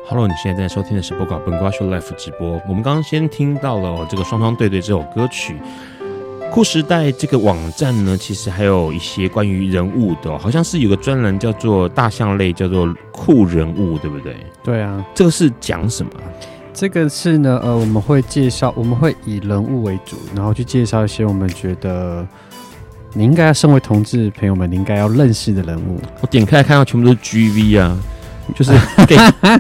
[0.08, 2.60] Hello，你现在在收听的是《不寡笨瓜秀》Live 直播。
[2.68, 5.56] 我们刚刚先听到了这个双双对对这首歌曲。
[6.52, 14.36] 酷时代这个网站呢，其实还有一些关于人物的、哦，好像是有个专栏叫做大象类，叫做酷人物，对不对？
[14.64, 16.12] 对啊，这个是讲什么？
[16.74, 22.28] 这个是呢，呃，我们会介绍，我们会以人物为主，然后去介绍一些我们觉得
[23.14, 26.00] 你应该要身为同志朋友们，你应该要认识的人物。
[26.22, 27.98] 我点开来看到全部都是 GV 啊。
[28.56, 28.72] 就是
[29.06, 29.18] gay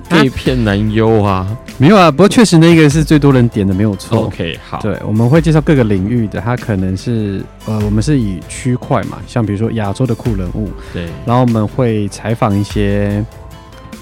[0.10, 1.46] gay 片男优啊，
[1.78, 4.26] 没有啊，不过确实那个是最多人点的，没有错。
[4.26, 13.24] OK，好，对，我们会介绍各个领域的，他可能是呃，我们是以区块嘛，像比如说亚洲的酷人物，对，然后我们会采访一些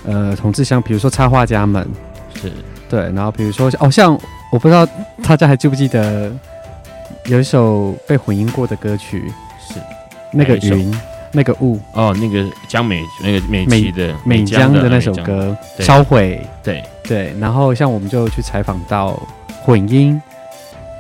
[0.05, 1.87] 呃同志，像比如说插画家们，
[2.41, 2.51] 是
[2.87, 4.17] 对，然后比如说哦，像
[4.51, 4.87] 我不知道
[5.23, 6.31] 大家还记不记得
[7.25, 9.23] 有一首被混音过的歌曲，
[9.67, 9.79] 是
[10.31, 10.93] 那个云。
[11.35, 11.79] 那个雾。
[11.93, 16.83] 哦，那个江美那个美美的美江的那首歌烧毁，对。
[17.03, 17.35] 对。
[17.39, 19.21] 然后像我们就去采访到
[19.63, 20.19] 混音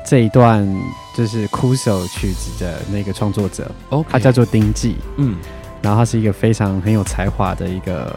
[0.05, 0.67] 这一段，
[1.15, 5.35] 就是枯手曲子的那个创作者，OK，他叫做丁记，嗯，
[5.81, 8.13] 然后他是一个非常很有才华的一个。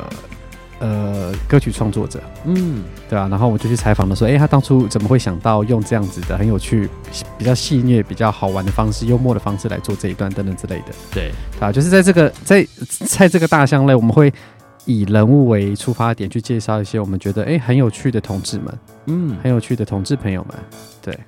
[0.81, 6.89] 呃，歌曲创作者，嗯，对啊，然后我就去采访的时候，哎，他当初怎么会想到用这样子的很有趣、
[7.37, 10.95] 比较戏谑、比较好玩的方式、幽默的方式来做这一段等等之类的？
[11.13, 12.65] 对，啊，就是在这个在
[13.07, 14.33] 在这个大象类，我们会
[14.85, 20.57] 以人物为出发点去介绍一些我们觉得哎很有趣的同志们，嗯，很有趣的同志朋友们，
[21.03, 21.19] 对，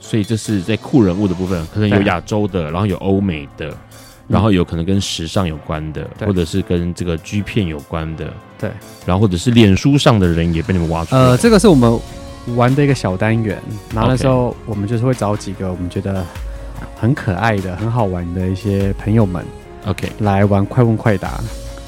[0.00, 3.74] 所以这是在酷人物的部分，可能有亚洲的，然后有欧美的。
[4.28, 8.70] 然后有可能跟时尚有关的，或者是跟这个 G 片有关的，对。
[9.06, 11.20] 然后或者是脸书上的人也被你们挖出来。
[11.20, 11.98] 呃，这个是我们
[12.54, 13.58] 玩的一个小单元。
[13.94, 16.22] 然后那时候我们就是会找几个我们觉得
[16.94, 19.44] 很可爱的、很好玩的一些朋友们
[19.86, 21.40] ，OK，来玩快问快答。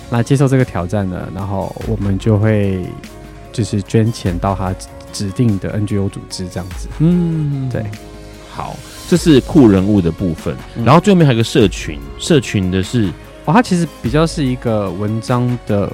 [0.09, 2.85] 那接受这个挑战呢，然后我们就会
[3.53, 4.75] 就是捐钱到他
[5.13, 6.89] 指定的 NGO 组织这样子。
[7.01, 7.85] 嗯，对，
[8.51, 8.75] 好。
[9.11, 10.55] 这是酷人物的部分，
[10.85, 13.09] 然后最后面还有个社群，社群的是
[13.45, 15.91] 哦，它其实比较是一个文章的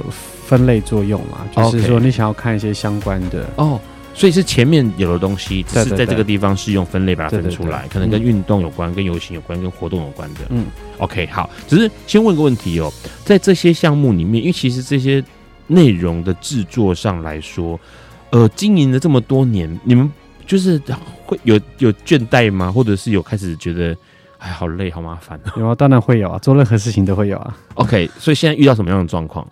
[0.46, 3.80] 分类作用嘛，就是说你想要看一些相关的哦，
[4.12, 10.40] 所以是前面有的东西，只是在这个地方是用分类把它分出来，可能跟运动有关、跟游行有关、跟活动有关的。
[10.50, 10.66] 嗯
[10.98, 12.92] ，OK，好，只是先问个问题哦，
[13.24, 15.24] 在这些项目里面，因为其实这些
[15.66, 17.80] 内容的制作上来说，
[18.28, 20.12] 呃，经营了这么多年，你们。
[20.48, 20.78] 就是
[21.26, 22.70] 会有有倦怠吗？
[22.70, 23.96] 或者是有开始觉得
[24.38, 25.52] 哎，好累好麻烦啊？
[25.58, 27.56] 有啊，当然会有啊，做任何事情都会有啊。
[27.74, 29.46] OK，所以现在遇到什么样的状况？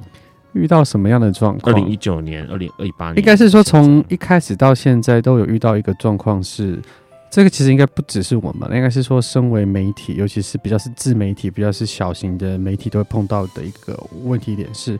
[0.53, 1.75] 遇到什么样的状况？
[1.75, 6.81] 二零一九年、二零二八年，应该是说从一开始到现在都有遇到一个状况是，
[7.29, 14.99] 这个其实应该不只是我们，应该是说身为媒体，尤其是比较是自媒体、比较是小型的媒体，都会碰到的一个问题点是。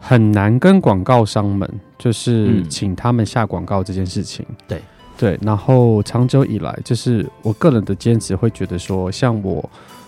[0.00, 4.44] 很难跟广告商们，就是请他们下广告这件事情。
[4.48, 4.82] 嗯、对
[5.16, 9.62] 对，然后长久以来，就是我个人的坚持，会觉得说，像我，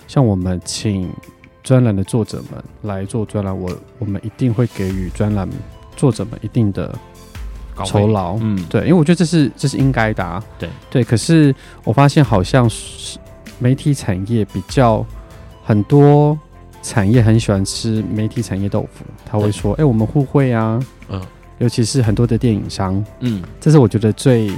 [0.09, 1.09] 像我们请
[1.62, 5.47] 专栏的作者们来做专栏，我我们一定会给予专栏
[5.95, 6.99] 作者们一定的
[7.84, 8.38] 酬劳。
[8.40, 10.43] 嗯，对，因为我觉得这是这是应该的、啊。
[10.59, 13.18] 对对，可是我发现好像是
[13.59, 15.05] 媒体产业比较
[15.62, 16.38] 很多。
[16.83, 20.78] 产业很喜欢吃媒体产业豆腐，他会说：“哎、欸，我们互惠啊，
[21.09, 21.22] 嗯，
[21.59, 24.51] 尤其是很多的电影商，嗯，这是我觉得最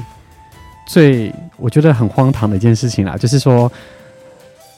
[0.87, 3.71] 最我觉得很荒唐的一件事情啦，就是说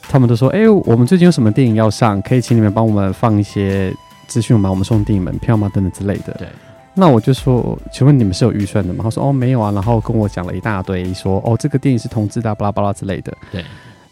[0.09, 3.93] 他们都说，哎、欸，我们最近有什么电影要上，可以请你们帮我们放一些
[4.27, 4.69] 资讯吗？
[4.69, 5.71] 我们送电影门票吗？
[5.73, 6.33] 等等之类的。
[6.37, 6.47] 对。
[6.93, 9.03] 那我就说，请问你们是有预算的吗？
[9.03, 9.71] 他说，哦，没有啊。
[9.71, 13.31] 然后跟我讲了一大堆，说，哦，这个电影是同志的，巴拉巴拉之类的。
[13.51, 13.63] 对。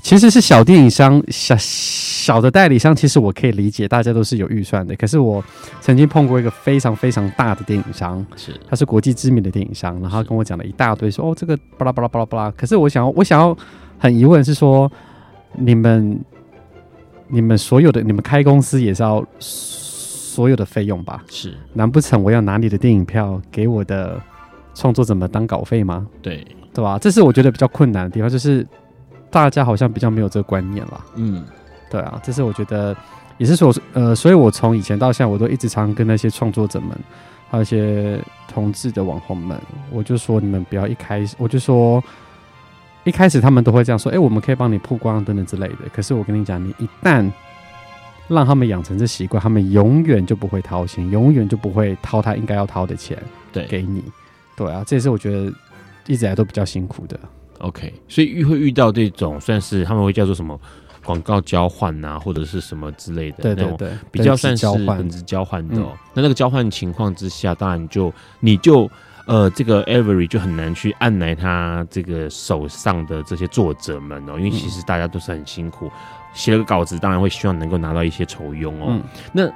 [0.04, 1.56] 其实是小电影商、小
[2.26, 4.96] 小的代理商，其实我可以理解，大家都是有预算的。
[4.96, 5.44] 可是我
[5.80, 12.52] 曾经碰过一个非常非常大的电影商，是，他是国际知名的电影商，然后跟我讲了一大堆，说哦，这个巴拉巴拉巴拉巴拉。
[12.58, 13.56] 可是我想要，我想要
[14.00, 14.92] 很疑问是说，
[15.54, 16.20] 你们
[17.28, 21.24] 你们所有的你们开公司也是要所有的费用吧？
[21.30, 24.20] 是，难不成我要拿你的电影票给我的
[24.74, 26.08] 创作者们当稿费吗？
[26.24, 26.98] 对，对吧？
[26.98, 28.66] 这是我觉得比较困难的地方，就是。
[29.32, 31.06] 大家好像比较没有这个观念了。
[31.16, 31.44] 嗯，
[31.96, 32.94] 对啊，这是我觉得
[33.38, 36.90] 也是说，呃，所以我从以前到现在，我都一直常跟那些创作者们，
[37.50, 38.20] 还有一些
[38.50, 39.58] 同志的网红们，
[39.90, 42.04] 我就说你们不要一开始，我就说
[43.06, 45.78] 一开始他们都会这样说，哎，我们可以帮你曝光等等之类的。
[45.94, 47.32] 可是我跟你讲，你一旦
[48.28, 53.18] 让他们养成这习惯，他们永远就不会掏钱，永远就不会掏他应该要掏的钱，
[53.54, 54.04] 对，给你。
[54.58, 55.50] 对啊，这也是我觉得
[56.08, 57.18] 一直以来都比较辛苦的。
[57.60, 60.60] OK，所以遇会遇到这种算是他们会叫做什么
[61.06, 65.92] 广告交换啊，或者是什么之类的，对对对，比较算是本质交换的、哦。
[65.92, 68.90] 嗯、那那个交换情况之下，当然就你就
[69.26, 75.92] 呃这个 Avery 就很难去按来他这个手上的这些作者们哦，因为其实大家都是很辛苦，
[76.34, 78.88] 写了个稿子，当然会希望能够拿到一些酬佣哦。
[78.90, 79.50] 嗯、那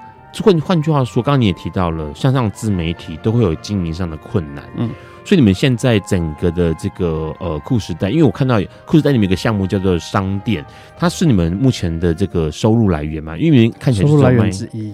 [0.44, 4.90] 换换句话说，刚刚你也提到了，像这样自媒体都会有经营上的困难，嗯。
[5.30, 10.66] 所以你们现在整个的这个呃酷时代，因为我看到酷时代里面有一个项目叫做商店，
[10.98, 13.38] 它是你们目前的这个收入来源嘛？
[13.38, 14.92] 因为你们看起来是收入来源之一，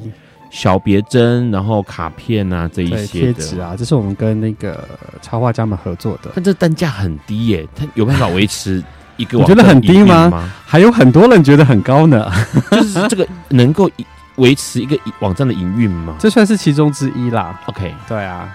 [0.49, 4.85] 小别针，然后卡片啊这一些贴纸啊，这是我们跟那个
[5.21, 6.29] 插画家们合作的。
[6.35, 8.83] 但这单价很低耶，它有办法维持
[9.15, 9.47] 一个网？
[9.49, 10.51] 你觉得很低吗？
[10.65, 12.29] 还有很多人觉得很高呢。
[12.71, 13.89] 就是这个能够
[14.35, 16.17] 维持一个网站的营运吗？
[16.19, 17.57] 这算是其中之一啦。
[17.67, 18.53] OK，对啊。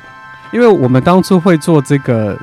[0.53, 2.39] 因为我们当初会做这个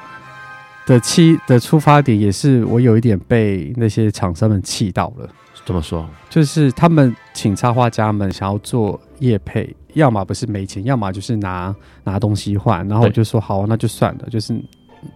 [0.85, 5.29] 的期的出发点，也是我有一点被那些厂商们气到了。
[5.65, 6.07] 怎么说？
[6.29, 12.87] 就是他们请插画家们想要做业配，要么不是没钱，要么就是拿拿东西换。
[12.87, 14.53] 然后我就说好，那就算了，就是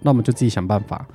[0.01, 1.05] 那我们就自己想办法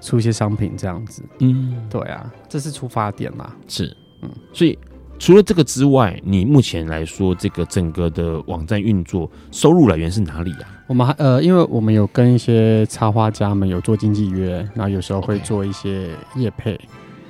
[0.00, 1.22] 出一些商品这样子。
[1.40, 3.52] 嗯，对啊，这是出发点嘛。
[3.66, 4.78] 是，嗯，所以。
[5.18, 10.68] 除了这个之外，你目前来说，这个整个的网站运作收入来源是哪里啊？
[10.86, 16.80] 我们还呃，因为我们有跟一些插画家们有做经纪约，然后有时候会做一些业配，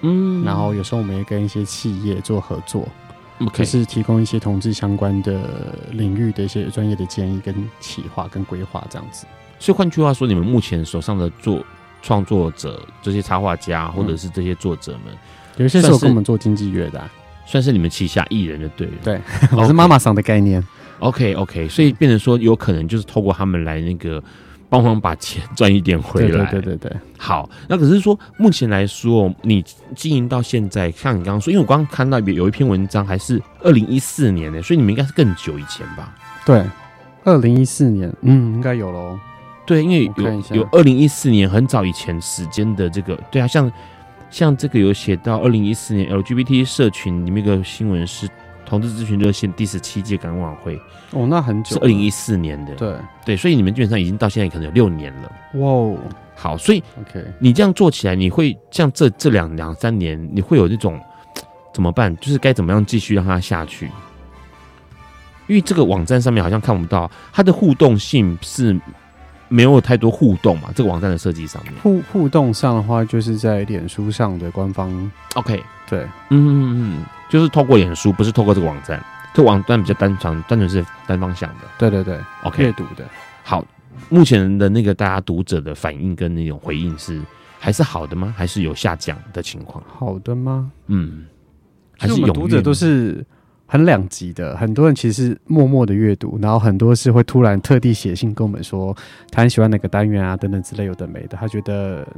[0.03, 2.87] 嗯，然后有时候我们也跟一些企业做合作
[3.55, 5.41] 就是提供一些同志相关的
[5.93, 9.27] 领域的一些专业的建议跟企划跟规划这样子。
[9.59, 11.65] 所以换句话说，你们目前手上的做
[12.03, 15.19] 创作者这些插画家或者是这些作者们，嗯、
[15.57, 17.11] 有一些是有跟我们做经纪约的、啊。
[17.49, 19.21] 算是你们旗下艺人就对了，对，
[19.57, 20.63] 我是妈妈桑的概念。
[20.99, 24.23] OK OK，所以变成说有可能就是透过他们来那个
[24.69, 26.29] 帮忙把钱赚一点回来。
[26.29, 26.97] 对对对对，对。
[27.17, 29.65] 好，那可是说目前来说，你
[29.97, 36.15] 经营到现在，像你刚刚说，因为我刚刚看到有一篇文章还是二零一四年的，所以你们应该是更久以前吧？
[36.45, 36.63] 对，
[37.25, 39.19] 二零一四年，嗯，应该有喽。
[39.65, 43.73] 对，因为有有二零一四年很早以前时间的这个，对啊，像。
[44.31, 48.29] 像这个有写到二零一四年 LGBT 社群里面一个新闻是
[48.67, 50.79] 同志咨询热线第十七届感恩晚会
[51.13, 55.33] 哦，那很久，是二零一四年的，对对，所以你们基本上已经到现在可能有六年了。
[55.55, 55.97] 哇哦，
[56.37, 61.01] 好，所以 OK，你这样做起来，你会像这这两两三年，你会有那种
[61.73, 62.15] 怎么办？
[62.19, 63.87] 就是该怎么样继续让它下去？
[65.47, 68.79] 因为这个网站上面好像看不到它的互动性是。
[69.49, 70.71] 没有太多互动嘛？
[70.75, 75.11] 这个网站的设计上面，互互动上的话，就是在脸书上的官方。
[75.35, 79.03] OK，对，嗯嗯嗯，就是透过脸书，不是透过这个网站。
[79.35, 81.61] 这个网站比较单纯，单纯是单方向的。
[81.79, 83.05] 对对对，OK，阅读的。
[83.45, 83.65] 好，
[84.09, 87.23] 目前的那个大家读者的反应跟那种回应是
[87.59, 88.35] 还是好的吗？
[88.37, 89.83] 还是有下降的情况？
[89.87, 90.71] 好的吗？
[90.87, 91.27] 嗯，
[91.97, 93.25] 还是有读者都是。
[93.71, 98.97] 很两极的，很多人其实是默默的阅读，然后很多是会突然特地写信跟我们说，
[99.31, 102.09] 他很喜欢哪个单元啊，等等之类有的没的，他觉得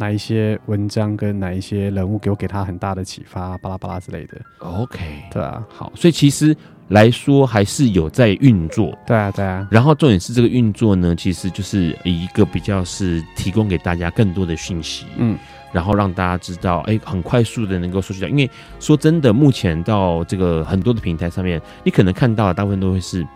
[0.00, 4.36] 哪一些文章跟哪一些人物给我给他很大的启发，巴拉巴拉之类的。
[4.58, 4.98] OK，
[5.30, 6.54] 对啊，好，所以其实
[6.88, 9.68] 来说还是有在运作，对啊，对啊。
[9.70, 15.38] 然后重点是这个运作呢，其实就是一个比较是提供给大家更多的讯息，嗯。
[15.76, 18.26] 然后让大家知道，哎，很快速的能够收集到。
[18.26, 18.50] 因为
[18.80, 23.26] 说真的，目前到这个很多的平台上面，你可能看到的大部分都会是，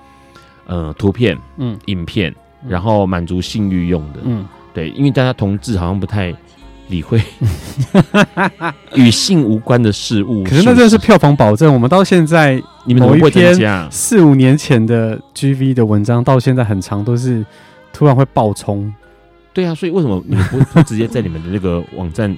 [0.66, 2.34] 呃，图片、嗯，影片，
[2.66, 4.20] 然后满足性欲用的。
[4.24, 6.34] 嗯，对，因为大家同志好像不太
[6.88, 7.20] 理会
[8.97, 10.43] 与性无关的事物。
[10.45, 11.70] 可是那真的是票房保证。
[11.70, 12.55] 我们到现在，
[12.86, 13.86] 你们怎么会增加？
[13.91, 17.45] 四五年前的 GV 的文章，到现在很长，都是
[17.93, 18.91] 突然会爆冲。
[19.53, 22.30] 对啊，所以为什么你们不 不直接在你们的那个网站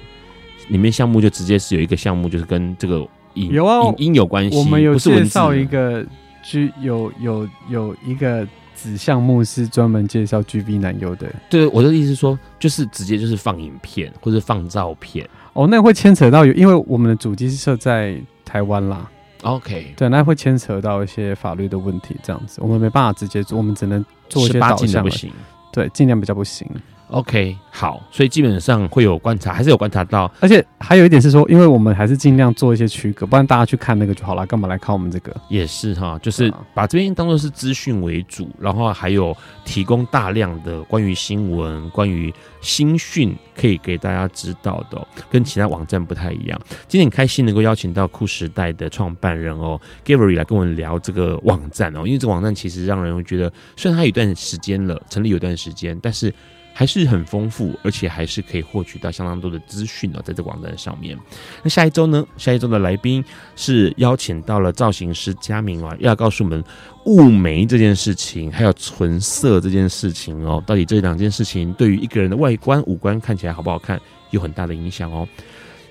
[0.69, 4.57] 里面项目就直接是有一个项目，就是跟这个影有啊影音有关系？
[4.57, 6.05] 我们有介绍一个
[6.43, 11.27] G 有有有一个子项目是专门介绍 GB 男优的。
[11.49, 15.29] 对，我的意思是说，就是直接就是放影片或者放照片。
[15.53, 19.09] 哦，那会牵扯到有，因为我们的主机是设在台湾啦。
[19.43, 25.03] OK，对，那会牵扯到一些法律的问题，这样子我们没办法直接做，我们只能做一些导向。
[25.03, 25.31] 不行。
[25.71, 26.67] 对，尽量比较不行。
[27.13, 35.31] OK，好，所以基本上会有观察，还是有观察到，而且还有一点是说，因为我们还是尽量做一些区隔，不然大家去看那个就好了，干嘛来看我们这个？
[35.47, 46.59] 也是哈，就是把这边当做是资讯为主，然后还有提供大量的关于新闻、关于新讯可以给大家知道的，跟其他网站不太一样。
[46.87, 56.33] 今天很开心能够邀请到酷时代的创办人哦，Gary 来跟我们聊这个网站哦，因为这个网站其实让人会觉得，虽然它有一段时间了，成立有一段时间，但是。
[56.73, 61.17] 还是很丰富，而且还是可以获取到相当多的资讯哦，在这个网站上面。
[61.61, 62.25] 那下一周呢？
[62.35, 63.23] 下一周的来宾
[63.55, 66.63] 是邀请到了造型师佳明啊，要告诉我们
[67.05, 74.01] 雾眉这件事情，还有唇色这件事情哦，到底这两件事情对于一个人的外观五官看起来好不好看，
[74.31, 75.27] 有很大的影响哦。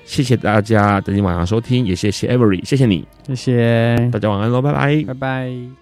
[0.04, 5.81] 谢谢大家等你晚上收听，也谢谢 Every，谢谢你，谢谢大家晚安喽，拜拜，拜拜。